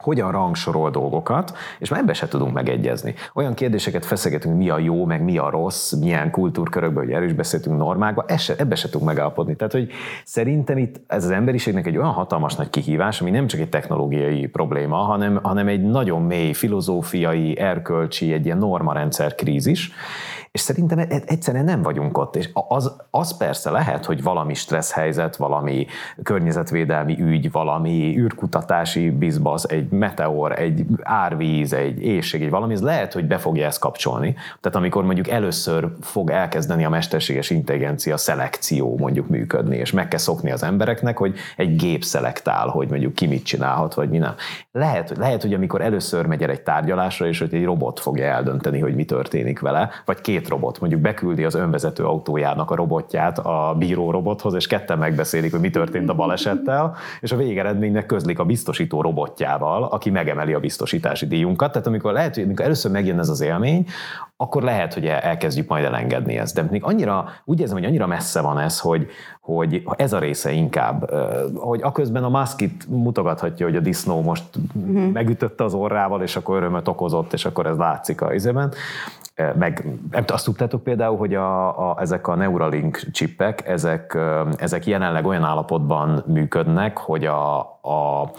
[0.00, 3.14] hogyan rangsorol dolgokat, és már ebbe se tudunk megegyezni.
[3.34, 7.78] Olyan kérdéseket feszegetünk, mi a jó, meg mi a rossz, milyen kultúrkörökben, hogy erős beszéltünk
[7.78, 8.24] normákba,
[8.56, 9.56] ebbe se tudunk megállapodni.
[9.56, 9.90] Tehát, hogy
[10.24, 14.46] szerintem itt ez az emberiségnek egy olyan hatalmas nagy kihívás, ami nem csak egy technológiai
[14.46, 19.92] probléma, hanem, hanem egy nagyon mély filozófiai, erkölcsi, egy ilyen normarendszer krízis,
[20.52, 22.36] és szerintem e- e- egyszerűen nem vagyunk ott.
[22.36, 25.86] És az, az persze lehet, hogy valami stressz helyzet, valami
[26.22, 33.12] környezetvédelmi ügy, valami űrkutatási bizbasz, egy meteor, egy árvíz, egy éjség, egy valami, ez lehet,
[33.12, 34.34] hogy be fogja ezt kapcsolni.
[34.60, 40.18] Tehát amikor mondjuk először fog elkezdeni a mesterséges intelligencia szelekció mondjuk működni, és meg kell
[40.18, 44.34] szokni az embereknek, hogy egy gép szelektál, hogy mondjuk ki mit csinálhat, vagy mi nem.
[44.72, 48.78] Lehet, lehet hogy amikor először megy el egy tárgyalásra, és hogy egy robot fogja eldönteni,
[48.78, 53.74] hogy mi történik vele, vagy két robot, mondjuk beküldi az önvezető autójának a robotját a
[53.78, 58.44] bíró robothoz, és ketten megbeszélik, hogy mi történt a balesettel, és a végeredménynek közlik a
[58.44, 61.72] biztosító robotjával, aki megemeli a biztosítási díjunkat.
[61.72, 63.86] Tehát amikor lehet, hogy amikor először megjön ez az élmény,
[64.36, 66.54] akkor lehet, hogy elkezdjük majd elengedni ezt.
[66.54, 69.06] De még annyira, úgy érzem, hogy annyira messze van ez, hogy,
[69.40, 71.10] hogy ez a része inkább,
[71.54, 75.12] hogy aközben a Musk itt mutogathatja, hogy a disznó most uh-huh.
[75.12, 78.72] megütötte az orrával, és akkor örömöt okozott, és akkor ez látszik a izében.
[79.58, 84.18] Meg nem azt tudtátok például, hogy a, a, ezek a Neuralink csippek, ezek,
[84.56, 88.30] ezek jelenleg olyan állapotban működnek, hogy a, a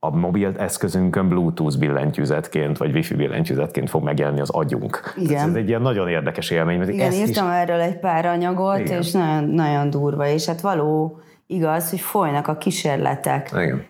[0.00, 5.14] a mobil eszközünkön Bluetooth billentyűzetként, vagy Wi-Fi billentyűzetként fog megjelenni az agyunk.
[5.16, 5.48] Igen.
[5.48, 6.78] Ez egy ilyen nagyon érdekes élmény.
[6.78, 7.54] Mert Igen, írtam is...
[7.54, 8.98] erről egy pár anyagot, Igen.
[8.98, 13.50] és nagyon, nagyon durva, és hát való igaz, hogy folynak a kísérletek.
[13.52, 13.84] Igen.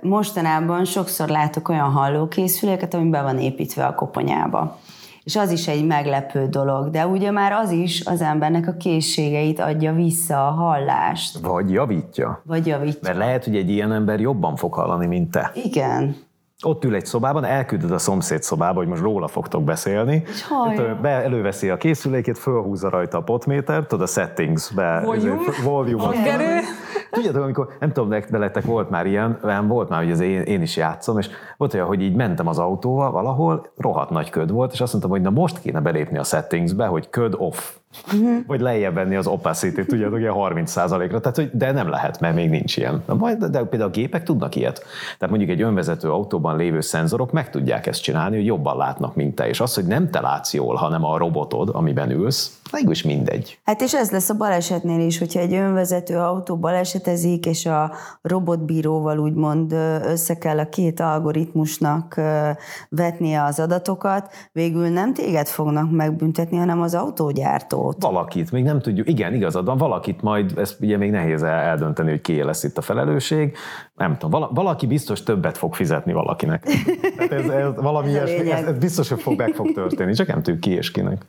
[0.00, 4.78] Mostanában sokszor látok olyan hallókészüléket, ami be van építve a koponyába
[5.26, 9.60] és az is egy meglepő dolog, de ugye már az is az embernek a készségeit
[9.60, 11.38] adja vissza, a hallást.
[11.38, 12.42] Vagy javítja.
[12.44, 13.00] Vagy javítja.
[13.02, 15.50] Mert lehet, hogy egy ilyen ember jobban fog hallani, mint te.
[15.54, 16.16] Igen
[16.62, 20.22] ott ül egy szobában, elküldöd a szomszéd szobába, hogy most róla fogtok beszélni.
[20.48, 25.00] Hát, be, előveszi a készülékét, fölhúzza rajta a potmétert, tudod, a settings-be.
[25.04, 25.40] Volume.
[25.62, 26.60] volume
[27.16, 30.62] Tudjátok, amikor, nem tudom, veletek volt már ilyen, olyan volt már, hogy az én, én
[30.62, 34.72] is játszom, és volt olyan, hogy így mentem az autóval valahol, rohadt nagy köd volt,
[34.72, 37.74] és azt mondtam, hogy na most kéne belépni a settingsbe, hogy köd off
[38.12, 38.46] uh-huh.
[38.46, 42.50] vagy lejjebb venni az opacity tudjátok, ilyen 30%-ra, tehát, hogy, de nem lehet, mert még
[42.50, 43.02] nincs ilyen.
[43.06, 44.84] De, majd, de például a gépek tudnak ilyet.
[45.18, 49.34] Tehát mondjuk egy önvezető autóban lévő szenzorok meg tudják ezt csinálni, hogy jobban látnak, mint
[49.34, 49.48] te.
[49.48, 53.58] És az, hogy nem te látsz jól, hanem a robotod, amiben ülsz, is mindegy.
[53.64, 56.56] Hát és ez lesz a balesetnél is, hogyha egy önvezető autó
[57.06, 57.92] balesetezik, és a
[58.22, 62.20] robotbíróval úgymond össze kell a két algoritmusnak
[62.88, 68.02] vetnie az adatokat, végül nem téged fognak megbüntetni, hanem az autógyártót.
[68.02, 72.20] Valakit, még nem tudjuk, igen, igazad van, valakit majd, ezt ugye még nehéz eldönteni, hogy
[72.20, 73.56] ki lesz itt a felelősség,
[73.94, 76.62] nem tudom, valaki biztos többet fog fizetni valakinek.
[77.16, 80.26] Tehát ez, ez valami ez, ilyesmi, ez, ez biztos, hogy fog, meg fog történni, csak
[80.26, 81.26] nem tudjuk ki és kinek.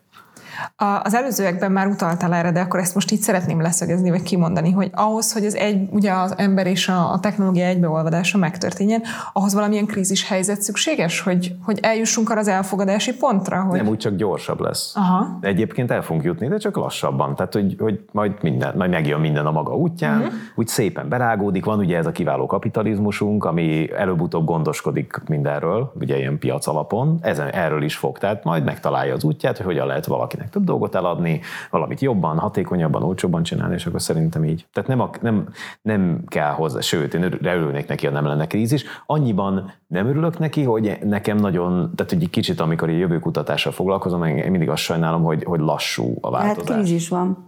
[1.04, 4.90] Az előzőekben már utaltál erre, de akkor ezt most így szeretném leszögezni, vagy kimondani, hogy
[4.94, 9.02] ahhoz, hogy az egy, ugye az ember és a, a technológia egybeolvadása megtörténjen,
[9.34, 13.62] ahhoz valamilyen krízis helyzet szükséges, hogy, hogy eljussunk arra az elfogadási pontra?
[13.62, 13.78] Hogy...
[13.78, 14.96] Nem, úgy csak gyorsabb lesz.
[14.96, 15.38] Aha.
[15.42, 17.36] Egyébként el fogunk jutni, de csak lassabban.
[17.36, 20.34] Tehát, hogy, hogy majd, minden, majd megjön minden a maga útján, uh-huh.
[20.56, 21.66] úgy szépen berágódik.
[21.66, 27.18] Van ugye ez a kiváló kapitalizmusunk, ami előbb-utóbb gondoskodik mindenről, ugye ilyen piac alapon.
[27.22, 28.18] Ezen, erről is fog.
[28.18, 33.04] Tehát majd megtalálja az útját, hogy hogyan lehet valakinek több dolgot eladni, valamit jobban, hatékonyabban,
[33.04, 34.66] olcsóbban csinálni, és akkor szerintem így.
[34.74, 35.48] Tehát nem, a, nem,
[35.82, 38.86] nem kell hozzá, sőt, én örülnék neki, ha nem lenne krízis.
[39.06, 44.52] Annyiban nem örülök neki, hogy nekem nagyon, tehát egy kicsit, amikor a jövőkutatással foglalkozom, én
[44.52, 46.76] mindig azt sajnálom, hogy, hogy lassú a hát változás.
[46.76, 47.47] Hát krízis van.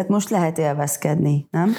[0.00, 1.72] Tehát most lehet élvezkedni, nem?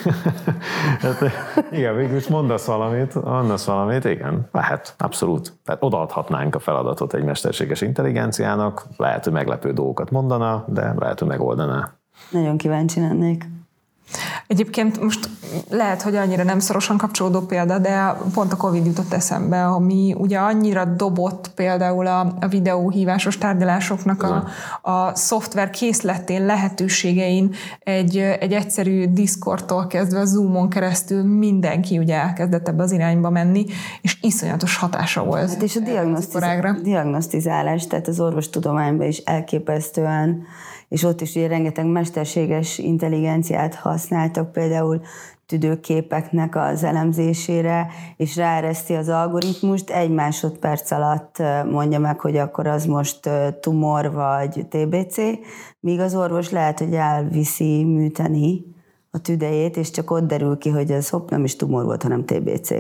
[1.02, 1.24] hát,
[1.72, 5.54] igen, végülis mondasz valamit, mondasz valamit, igen, lehet, abszolút.
[5.66, 11.28] Tehát odaadhatnánk a feladatot egy mesterséges intelligenciának, lehet, hogy meglepő dolgokat mondana, de lehet, hogy
[11.28, 11.94] megoldaná.
[12.32, 13.46] Nagyon kíváncsi lennék.
[14.48, 15.30] Egyébként most
[15.70, 20.38] lehet, hogy annyira nem szorosan kapcsolódó példa, de pont a Covid jutott eszembe, ami ugye
[20.38, 24.48] annyira dobott például a, a videóhívásos tárgyalásoknak a,
[24.92, 32.68] a szoftver készletén, lehetőségein egy, egy egyszerű Discordtól kezdve a Zoomon keresztül mindenki ugye elkezdett
[32.68, 33.66] ebbe az irányba menni,
[34.02, 35.50] és iszonyatos hatása volt.
[35.50, 40.44] Hát és a diagnosztiz- diagnosztizálás, tehát az orvostudományban is elképesztően
[40.92, 45.02] és ott is ugye rengeteg mesterséges intelligenciát használtak, például
[45.46, 47.88] tüdőképeknek az elemzésére,
[48.18, 51.38] és ráereszti az algoritmust, egy másodperc alatt
[51.72, 53.30] mondja meg, hogy akkor az most
[53.62, 55.18] tumor vagy TBC,
[55.80, 58.66] míg az orvos lehet, hogy elviszi műteni
[59.12, 62.26] a tüdejét, és csak ott derül ki, hogy ez hopp, nem is tumor volt, hanem
[62.26, 62.74] TBC.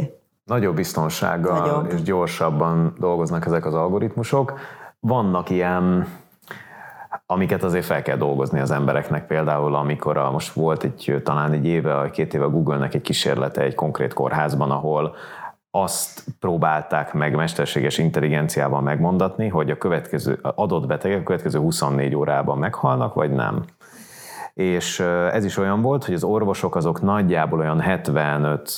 [0.43, 1.91] Nagyobb biztonsággal Nagyobb.
[1.91, 4.53] és gyorsabban dolgoznak ezek az algoritmusok.
[4.99, 6.07] Vannak ilyen
[7.31, 9.27] amiket azért fel kell dolgozni az embereknek.
[9.27, 13.75] Például, amikor a, most volt egy talán egy éve, két éve Google-nek egy kísérlete egy
[13.75, 15.15] konkrét kórházban, ahol
[15.71, 22.57] azt próbálták meg mesterséges intelligenciával megmondatni, hogy a következő adott betegek a következő 24 órában
[22.57, 23.63] meghalnak, vagy nem
[24.53, 24.99] és
[25.31, 28.71] ez is olyan volt, hogy az orvosok azok nagyjából olyan 75,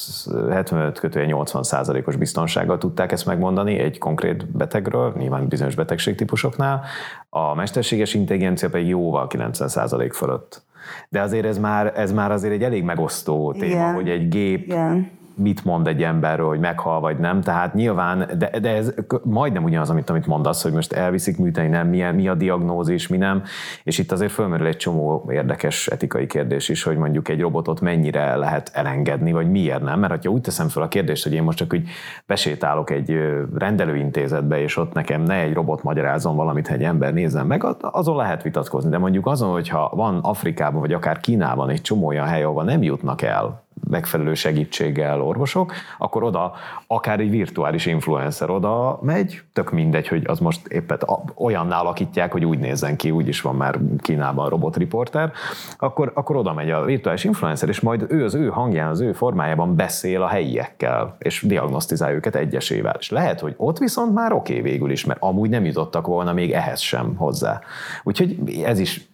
[0.50, 6.82] 75 kötője 80 százalékos biztonsággal tudták ezt megmondani egy konkrét betegről, nyilván bizonyos betegségtípusoknál,
[7.30, 10.62] a mesterséges intelligencia pedig jóval 90 százalék fölött.
[11.10, 13.94] De azért ez már, ez már azért egy elég megosztó téma, Igen.
[13.94, 18.60] hogy egy gép Igen mit mond egy emberről, hogy meghal vagy nem, tehát nyilván, de,
[18.60, 22.34] de ez majdnem ugyanaz, amit, amit mondasz, hogy most elviszik műteni, nem, mi, mi a
[22.34, 23.44] diagnózis, mi nem,
[23.84, 28.36] és itt azért fölmerül egy csomó érdekes etikai kérdés is, hogy mondjuk egy robotot mennyire
[28.36, 31.58] lehet elengedni, vagy miért nem, mert ha úgy teszem fel a kérdést, hogy én most
[31.58, 31.88] csak úgy
[32.26, 33.18] besétálok egy
[33.56, 38.44] rendelőintézetbe, és ott nekem ne egy robot magyarázom valamit, egy ember nézzen meg, azon lehet
[38.44, 42.64] vitatkozni, de mondjuk azon, hogyha van Afrikában, vagy akár Kínában egy csomó olyan hely, ahol
[42.64, 46.54] nem jutnak el megfelelő segítséggel orvosok, akkor oda
[46.88, 50.98] akár egy virtuális influencer oda megy, tök mindegy, hogy az most éppen
[51.36, 55.32] olyanná alakítják, hogy úgy nézzen ki, úgy is van már Kínában robotriporter,
[55.78, 59.12] akkor, akkor oda megy a virtuális influencer, és majd ő az ő hangján, az ő
[59.12, 62.96] formájában beszél a helyiekkel, és diagnosztizál őket egyesével.
[63.00, 66.34] És lehet, hogy ott viszont már oké okay végül is, mert amúgy nem jutottak volna
[66.34, 67.62] még ehhez sem hozzá.
[68.04, 69.08] Úgyhogy ez is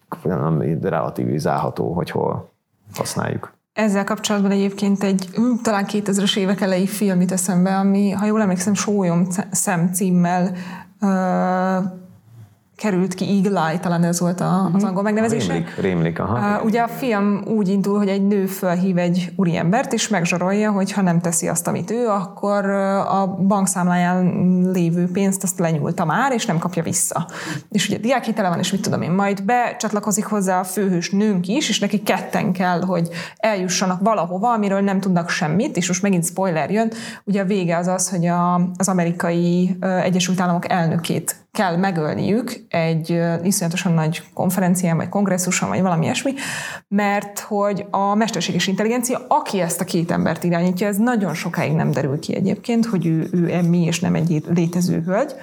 [0.81, 2.51] relativizálható, hogy hol
[2.95, 3.58] használjuk.
[3.79, 5.29] Ezzel kapcsolatban egyébként egy
[5.61, 10.55] talán 2000-es évek elejé film jut eszembe, ami, ha jól emlékszem, Sólyom szem címmel
[12.79, 14.85] került ki Eagle talán ez volt a, az mhm.
[14.85, 15.53] angol megnevezése.
[15.53, 16.57] Rémlik, rémlik aha.
[16.57, 20.91] Uh, ugye a film úgy indul, hogy egy nő felhív egy úriembert, és megzsarolja, hogy
[20.91, 22.65] ha nem teszi azt, amit ő, akkor
[23.09, 24.25] a bankszámláján
[24.73, 27.27] lévő pénzt azt lenyúlta már, és nem kapja vissza.
[27.69, 31.69] És ugye diákhitele van, és mit tudom én, majd becsatlakozik hozzá a főhős nőnk is,
[31.69, 36.71] és neki ketten kell, hogy eljussanak valahova, amiről nem tudnak semmit, és most megint spoiler
[36.71, 36.91] jön,
[37.23, 43.21] ugye a vége az az, hogy a, az amerikai Egyesült Államok elnökét kell megölniük egy
[43.43, 46.33] iszonyatosan nagy konferencián, vagy kongresszuson, vagy valami ilyesmi,
[46.87, 51.91] mert hogy a mesterséges intelligencia, aki ezt a két embert irányítja, ez nagyon sokáig nem
[51.91, 55.33] derül ki egyébként, hogy ő, ő emmi és nem egy létező hölgy,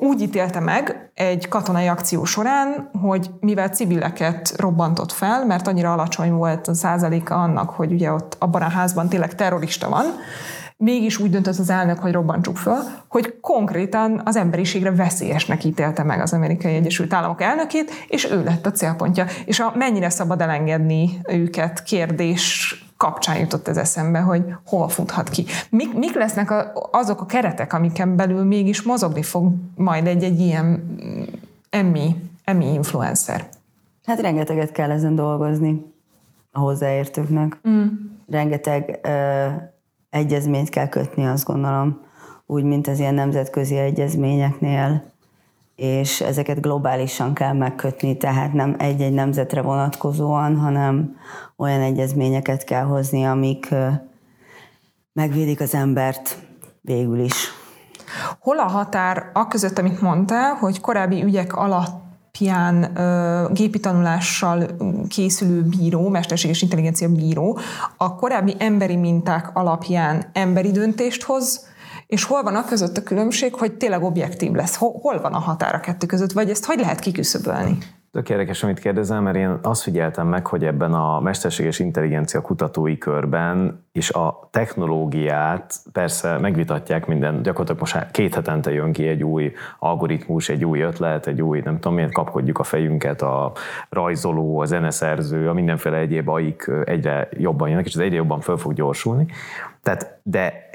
[0.00, 6.32] úgy ítélte meg egy katonai akció során, hogy mivel civileket robbantott fel, mert annyira alacsony
[6.32, 10.04] volt a százaléka annak, hogy ugye ott abban a házban tényleg terrorista van,
[10.82, 12.78] mégis úgy döntött az elnök, hogy robbantsuk föl,
[13.08, 18.66] hogy konkrétan az emberiségre veszélyesnek ítélte meg az Amerikai Egyesült Államok elnökét, és ő lett
[18.66, 19.26] a célpontja.
[19.44, 25.44] És a mennyire szabad elengedni őket kérdés kapcsán jutott ez eszembe, hogy hova futhat ki.
[25.70, 30.96] Mik, mik lesznek a, azok a keretek, amiken belül mégis mozogni fog majd egy-egy ilyen
[31.70, 33.48] emmi, emmi influencer?
[34.06, 35.84] Hát rengeteget kell ezen dolgozni
[36.52, 37.58] a hozzáértőknek.
[37.68, 37.86] Mm.
[38.28, 39.70] Rengeteg uh,
[40.12, 42.00] egyezményt kell kötni, azt gondolom,
[42.46, 45.04] úgy, mint az ilyen nemzetközi egyezményeknél,
[45.76, 51.16] és ezeket globálisan kell megkötni, tehát nem egy-egy nemzetre vonatkozóan, hanem
[51.56, 53.74] olyan egyezményeket kell hozni, amik
[55.12, 56.38] megvédik az embert
[56.80, 57.48] végül is.
[58.38, 62.01] Hol a határ a között, amit mondtál, hogy korábbi ügyek alatt
[62.48, 64.66] alapján gépi tanulással
[65.08, 67.58] készülő bíró, mesterséges intelligencia bíró
[67.96, 71.66] a korábbi emberi minták alapján emberi döntést hoz,
[72.06, 74.76] és hol van a között a különbség, hogy tényleg objektív lesz?
[74.76, 77.78] Hol, van a határ a kettő között, vagy ezt hogy lehet kiküszöbölni?
[78.12, 82.98] Tök érdekes, amit kérdezel, mert én azt figyeltem meg, hogy ebben a mesterséges intelligencia kutatói
[82.98, 89.52] körben és a technológiát persze megvitatják minden, gyakorlatilag most két hetente jön ki egy új
[89.78, 93.52] algoritmus, egy új ötlet, egy új, nem tudom miért kapkodjuk a fejünket, a
[93.88, 98.56] rajzoló, a zeneszerző, a mindenféle egyéb aik egyre jobban jönnek, és ez egyre jobban föl
[98.56, 99.26] fog gyorsulni.
[99.82, 100.70] Tehát, de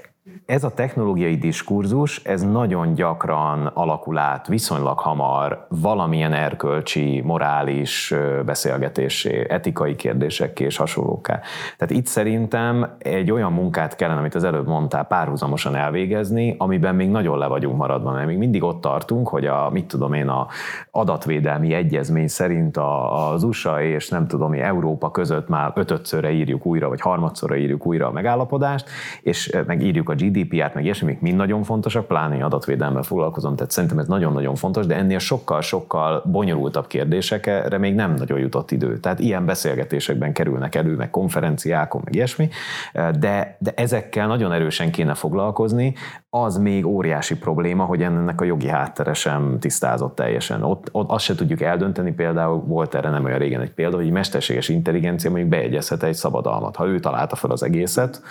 [0.47, 8.13] ez a technológiai diskurzus, ez nagyon gyakran alakul át viszonylag hamar valamilyen erkölcsi, morális
[8.45, 11.39] beszélgetésé, etikai kérdésekké és hasonlóká.
[11.77, 17.09] Tehát itt szerintem egy olyan munkát kellene, amit az előbb mondtál, párhuzamosan elvégezni, amiben még
[17.09, 20.47] nagyon le vagyunk maradva, mert még mindig ott tartunk, hogy a, mit tudom én, a
[20.91, 26.87] adatvédelmi egyezmény szerint az USA és nem tudom, mi Európa között már ötötszörre írjuk újra,
[26.87, 28.89] vagy harmadszorra írjuk újra a megállapodást,
[29.21, 30.13] és meg írjuk a
[30.43, 34.95] GDPR-t, meg ilyesmik mind nagyon fontosak, pláne adatvédelemmel foglalkozom, tehát szerintem ez nagyon-nagyon fontos, de
[34.95, 38.97] ennél sokkal-sokkal bonyolultabb kérdésekre még nem nagyon jutott idő.
[38.99, 42.49] Tehát ilyen beszélgetésekben kerülnek elő, meg konferenciákon, meg ilyesmi,
[42.93, 45.93] de, de ezekkel nagyon erősen kéne foglalkozni,
[46.29, 50.63] az még óriási probléma, hogy ennek a jogi háttere sem tisztázott teljesen.
[50.63, 54.11] Ott, ott azt se tudjuk eldönteni, például volt erre nem olyan régen egy példa, hogy
[54.11, 56.75] mesterséges intelligencia mondjuk beegyezhet egy szabadalmat.
[56.75, 58.21] Ha ő találta fel az egészet,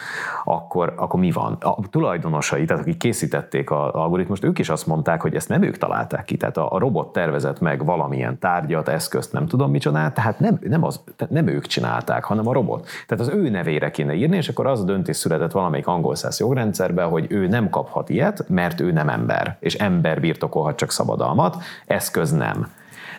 [0.45, 1.57] akkor, akkor mi van?
[1.97, 6.25] Tulajdonosai, tehát akik készítették az algoritmust, ők is azt mondták, hogy ezt nem ők találták
[6.25, 6.37] ki.
[6.37, 10.85] Tehát a, a robot tervezett meg valamilyen tárgyat, eszközt, nem tudom micsodát, tehát nem, nem,
[10.85, 12.89] az, nem ők csinálták, hanem a robot.
[13.07, 16.41] Tehát az ő nevére kéne írni, és akkor az a döntés született valamelyik angol száz
[16.41, 20.91] jogrendszerben, hogy ő nem kap kaphat ilyet, mert ő nem ember, és ember birtokolhat csak
[20.91, 22.73] szabadalmat, eszköz nem.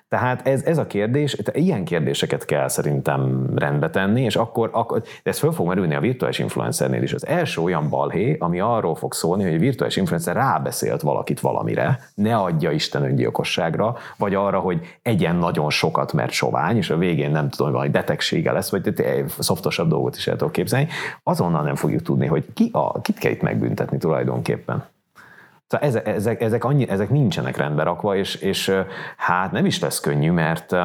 [0.10, 5.30] Tehát ez, ez a kérdés, ilyen kérdéseket kell szerintem rendbe tenni, és akkor, akkor de
[5.30, 7.14] ez föl fog merülni a virtuális influencernél is.
[7.14, 12.00] Az első olyan balhé, ami arról fog szólni, hogy a virtuális influencer rábeszélt valakit valamire,
[12.16, 17.32] ne adja Isten öngyilkosságra, vagy arra, hogy egyen nagyon sokat, mert sovány, és a végén
[17.32, 18.94] nem tudom, valami betegsége lesz, vagy
[19.40, 20.88] szoftosabb dolgot is el tudok képzelni,
[21.24, 24.86] azonnal nem fogjuk tudni, hogy ki a, kit kell itt megbüntetni tulajdonképpen.
[25.68, 28.72] Szóval ezek, ezek, ezek, annyi, ezek nincsenek rendbe rakva, és, és
[29.18, 30.76] hát nem is lesz könnyű, mert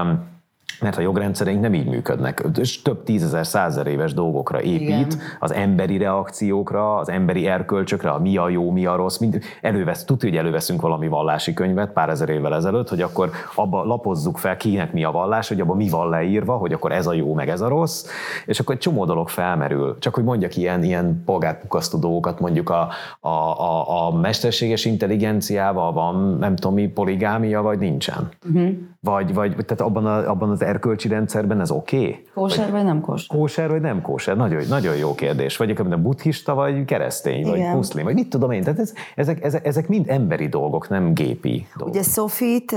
[0.80, 2.44] mert a jogrendszereink nem így működnek.
[2.58, 5.08] És több tízezer, százezer éves dolgokra épít, Igen.
[5.40, 9.18] az emberi reakciókra, az emberi erkölcsökre, a mi a jó, mi a rossz.
[9.18, 13.84] Mind, elővesz, tudja, hogy előveszünk valami vallási könyvet pár ezer évvel ezelőtt, hogy akkor abba
[13.84, 17.12] lapozzuk fel, kinek mi a vallás, hogy abban mi van leírva, hogy akkor ez a
[17.12, 18.06] jó, meg ez a rossz,
[18.46, 19.96] és akkor egy csomó dolog felmerül.
[19.98, 22.88] Csak hogy mondjak ilyen, ilyen polgárpukasztó dolgokat, mondjuk a,
[23.20, 28.28] a, a, a mesterséges intelligenciával van, nem tudom mi, poligámia, vagy nincsen.
[28.48, 28.70] Uh-huh.
[29.00, 31.96] Vagy, vagy tehát abban, a, abban az erkölcsi rendszerben ez oké?
[31.96, 32.22] Okay?
[32.34, 33.38] Kóser vagy, vagy nem kóser?
[33.38, 34.36] Kóser vagy nem kóser?
[34.36, 35.56] Nagyon, nagyon jó kérdés.
[35.56, 37.50] Vagy a buddhista, vagy keresztény, Igen.
[37.50, 38.62] vagy muszlim, vagy mit tudom én.
[38.62, 41.94] Tehát ez, ezek, ezek, ezek mind emberi dolgok, nem gépi dolgok.
[41.94, 42.72] Ugye Sofit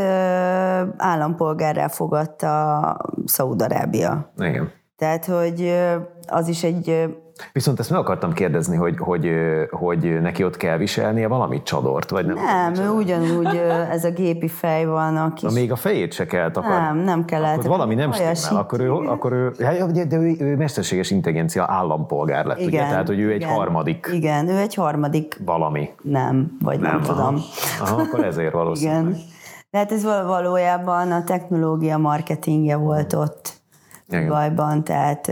[0.97, 4.31] állampolgárrá fogadta Szaúd-Arábia.
[4.37, 4.71] Igen.
[4.97, 5.73] Tehát, hogy
[6.27, 7.15] az is egy
[7.51, 9.29] Viszont ezt meg akartam kérdezni, hogy, hogy,
[9.69, 12.35] hogy neki ott kell viselnie valamit csadort, vagy nem?
[12.35, 13.55] Nem, ő ugyanúgy
[13.91, 15.17] ez a gépi fej van.
[15.17, 15.53] A kis...
[15.53, 16.81] Na, még a fejét se kell takar.
[16.81, 17.57] Nem, nem kellett.
[17.57, 19.51] Akkor valami nem stimmel, akkor ő, akkor ő,
[20.07, 22.79] de ő, ő mesterséges intelligencia állampolgár lett, igen, ugye?
[22.79, 24.09] Tehát, hogy ő egy igen, harmadik.
[24.13, 25.39] Igen, ő egy harmadik.
[25.45, 25.89] Valami.
[26.01, 27.37] Nem, vagy nem, nem tudom.
[27.79, 29.01] Aha, akkor ezért valószínűleg.
[29.01, 29.17] Igen.
[29.71, 33.53] Tehát ez valójában a technológia marketingje volt ott
[34.07, 34.27] igen.
[34.27, 35.27] bajban, tehát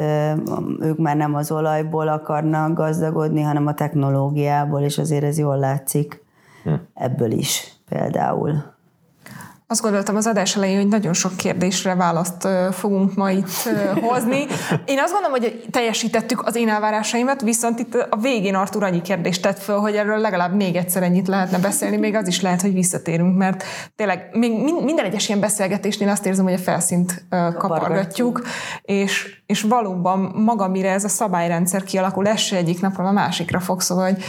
[0.80, 6.24] ők már nem az olajból akarnak gazdagodni, hanem a technológiából, és azért ez jól látszik
[6.64, 6.74] hm.
[6.94, 8.64] ebből is például.
[9.74, 13.52] Azt gondoltam az adás elején, hogy nagyon sok kérdésre választ fogunk ma itt
[14.02, 14.46] hozni.
[14.86, 19.42] Én azt gondolom, hogy teljesítettük az én elvárásaimat, viszont itt a végén Artur annyi kérdést
[19.42, 22.74] tett föl, hogy erről legalább még egyszer ennyit lehetne beszélni, még az is lehet, hogy
[22.74, 23.64] visszatérünk, mert
[23.96, 24.52] tényleg még
[24.84, 27.26] minden egyes ilyen beszélgetésnél azt érzem, hogy a felszínt
[27.58, 28.42] kapargatjuk,
[28.82, 33.60] és, és valóban maga, mire ez a szabályrendszer kialakul, ez se egyik napról a másikra
[33.60, 34.24] fog, szóval, hogy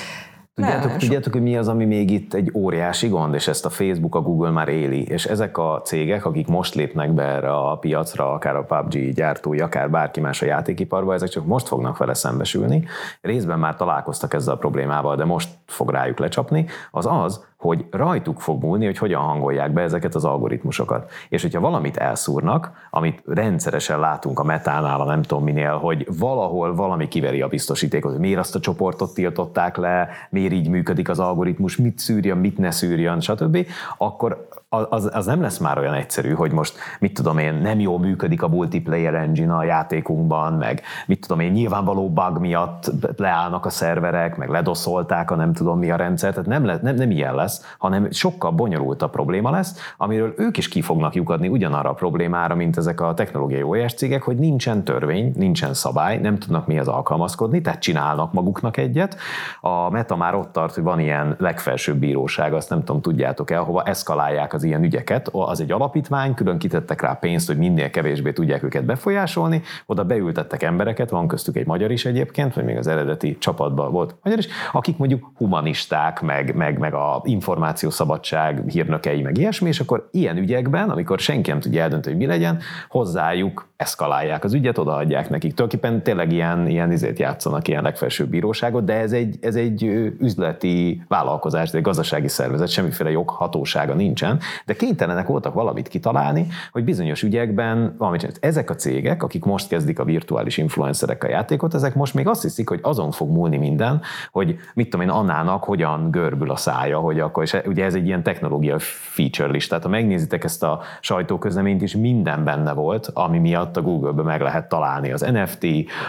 [0.55, 3.71] Tudjátok, ne, tudjátok, hogy mi az, ami még itt egy óriási gond, és ezt a
[3.71, 7.77] Facebook, a Google már éli, és ezek a cégek, akik most lépnek be erre a
[7.77, 12.15] piacra, akár a PUBG gyártói, akár bárki más a játékiparba, ezek csak most fognak vele
[12.15, 12.85] szembesülni.
[13.21, 18.41] Részben már találkoztak ezzel a problémával, de most fog rájuk lecsapni, az az, hogy rajtuk
[18.41, 21.11] fog múlni, hogy hogyan hangolják be ezeket az algoritmusokat.
[21.29, 26.75] És hogyha valamit elszúrnak, amit rendszeresen látunk a metánál, a nem tudom minél, hogy valahol
[26.75, 31.19] valami kiveri a biztosítékot, hogy miért azt a csoportot tiltották le, miért így működik az
[31.19, 33.67] algoritmus, mit szűrjön, mit ne szűrjön, stb.,
[33.99, 37.99] akkor az, az nem lesz már olyan egyszerű, hogy most mit tudom én, nem jól
[37.99, 43.71] működik a multiplayer engine a játékunkban, meg mit tudom én, nyilvánvaló bug miatt leállnak a
[43.71, 47.35] szerverek, meg ledoszolták a nem tudom mi a rendszer, tehát nem, le, nem, nem ilyen
[47.35, 52.55] lesz, hanem sokkal bonyolultabb probléma lesz, amiről ők is ki fognak lyukadni ugyanarra a problémára,
[52.55, 57.61] mint ezek a technológiai OS cégek, hogy nincsen törvény, nincsen szabály, nem tudnak mihez alkalmazkodni,
[57.61, 59.17] tehát csinálnak maguknak egyet.
[59.61, 63.63] A Meta már ott tart, hogy van ilyen legfelsőbb bíróság, azt nem tudom, tudjátok el,
[63.63, 65.29] hova eszkalálják az ilyen ügyeket.
[65.33, 70.63] Az egy alapítvány, külön kitettek rá pénzt, hogy minél kevésbé tudják őket befolyásolni, oda beültettek
[70.63, 74.47] embereket, van köztük egy magyar is egyébként, vagy még az eredeti csapatban volt magyar is,
[74.73, 80.91] akik mondjuk humanisták, meg, meg, meg a információszabadság hírnökei, meg ilyesmi, és akkor ilyen ügyekben,
[80.91, 82.59] amikor senki nem tudja eldönteni, hogy mi legyen,
[82.89, 85.55] hozzájuk eszkalálják az ügyet, odaadják nekik.
[85.55, 89.83] Tulajdonképpen tényleg ilyen, ilyen izét játszanak, ilyen legfelsőbb bíróságot, de ez egy, ez egy
[90.21, 97.23] üzleti vállalkozás, egy gazdasági szervezet, semmiféle joghatósága nincsen, de kénytelenek voltak valamit kitalálni, hogy bizonyos
[97.23, 102.15] ügyekben valamit Ezek a cégek, akik most kezdik a virtuális influencerek a játékot, ezek most
[102.15, 106.51] még azt hiszik, hogy azon fog múlni minden, hogy mit tudom én, Annának hogyan görbül
[106.51, 110.45] a szája, hogy akkor, és ugye ez egy ilyen technológia feature list, tehát ha megnézitek
[110.45, 115.21] ezt a sajtóközleményt is, minden benne volt, ami miatt a Google-be meg lehet találni az
[115.21, 115.67] NFT,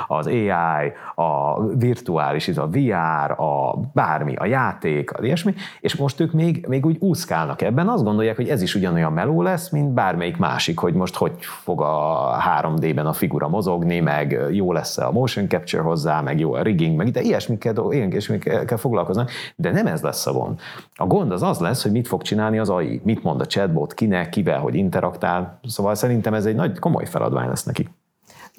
[0.07, 6.31] az AI, a virtuális, a VR, a bármi, a játék, az ilyesmi, és most ők
[6.31, 10.37] még, még úgy úszkálnak ebben, azt gondolják, hogy ez is ugyanolyan meló lesz, mint bármelyik
[10.37, 15.47] másik, hogy most hogy fog a 3D-ben a figura mozogni, meg jó lesz a motion
[15.47, 20.27] capture hozzá, meg jó a rigging, meg de ilyesmikkel, ilyesmikkel foglalkoznak, de nem ez lesz
[20.27, 20.59] a gond.
[20.95, 23.93] A gond az az lesz, hogy mit fog csinálni az AI, mit mond a chatbot,
[23.93, 27.89] kinek, kivel, hogy interaktál, szóval szerintem ez egy nagy komoly feladvány lesz neki.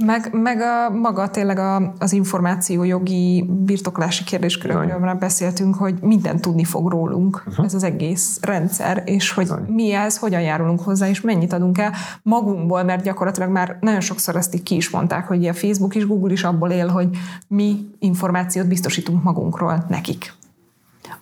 [0.04, 6.40] Meg, meg a, maga tényleg a, az információjogi birtoklási kérdéskör, amiről már beszéltünk, hogy minden
[6.40, 7.64] tudni fog rólunk, uh-huh.
[7.64, 9.64] ez az egész rendszer, és hogy Bizony.
[9.68, 11.92] mi ez, hogyan járulunk hozzá, és mennyit adunk el
[12.22, 16.06] magunkból, mert gyakorlatilag már nagyon sokszor ezt így ki is mondták, hogy a Facebook is,
[16.06, 17.08] Google is abból él, hogy
[17.48, 20.34] mi információt biztosítunk magunkról nekik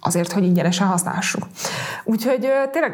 [0.00, 1.46] azért, hogy ingyenesen használhassuk.
[2.04, 2.92] Úgyhogy tényleg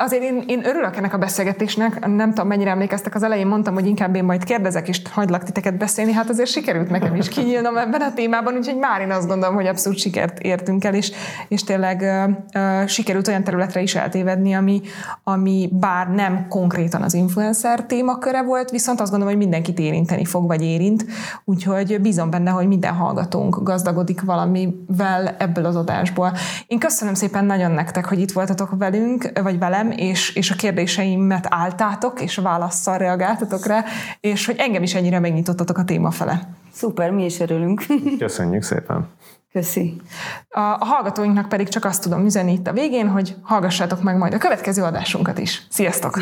[0.00, 3.46] Azért én, én örülök ennek a beszélgetésnek, nem tudom mennyire emlékeztek, az elején.
[3.46, 7.28] Mondtam, hogy inkább én majd kérdezek, és hagylak titeket beszélni, hát azért sikerült nekem is
[7.28, 11.12] kinyílnom ebben a témában, úgyhogy már én azt gondolom, hogy abszolút sikert értünk el, és,
[11.48, 14.80] és tényleg uh, uh, sikerült olyan területre is eltévedni, ami,
[15.24, 20.46] ami bár nem konkrétan az influencer témaköre volt, viszont azt gondolom, hogy mindenkit érinteni fog,
[20.46, 21.04] vagy érint,
[21.44, 26.32] úgyhogy bízom benne, hogy minden hallgatónk gazdagodik valamivel ebből az adásból.
[26.66, 31.46] Én köszönöm szépen nagyon nektek, hogy itt voltatok velünk, vagy velem, és, és a kérdéseimet
[31.48, 33.84] álltátok, és válaszsal reagáltatok rá,
[34.20, 36.48] és hogy engem is ennyire megnyitottatok a téma fele.
[36.72, 37.84] Szuper, mi is örülünk.
[38.18, 39.08] Köszönjük szépen.
[39.52, 40.00] Köszi.
[40.48, 44.34] A, a hallgatóinknak pedig csak azt tudom üzenni itt a végén, hogy hallgassátok meg majd
[44.34, 45.66] a következő adásunkat is.
[45.70, 46.18] Sziasztok!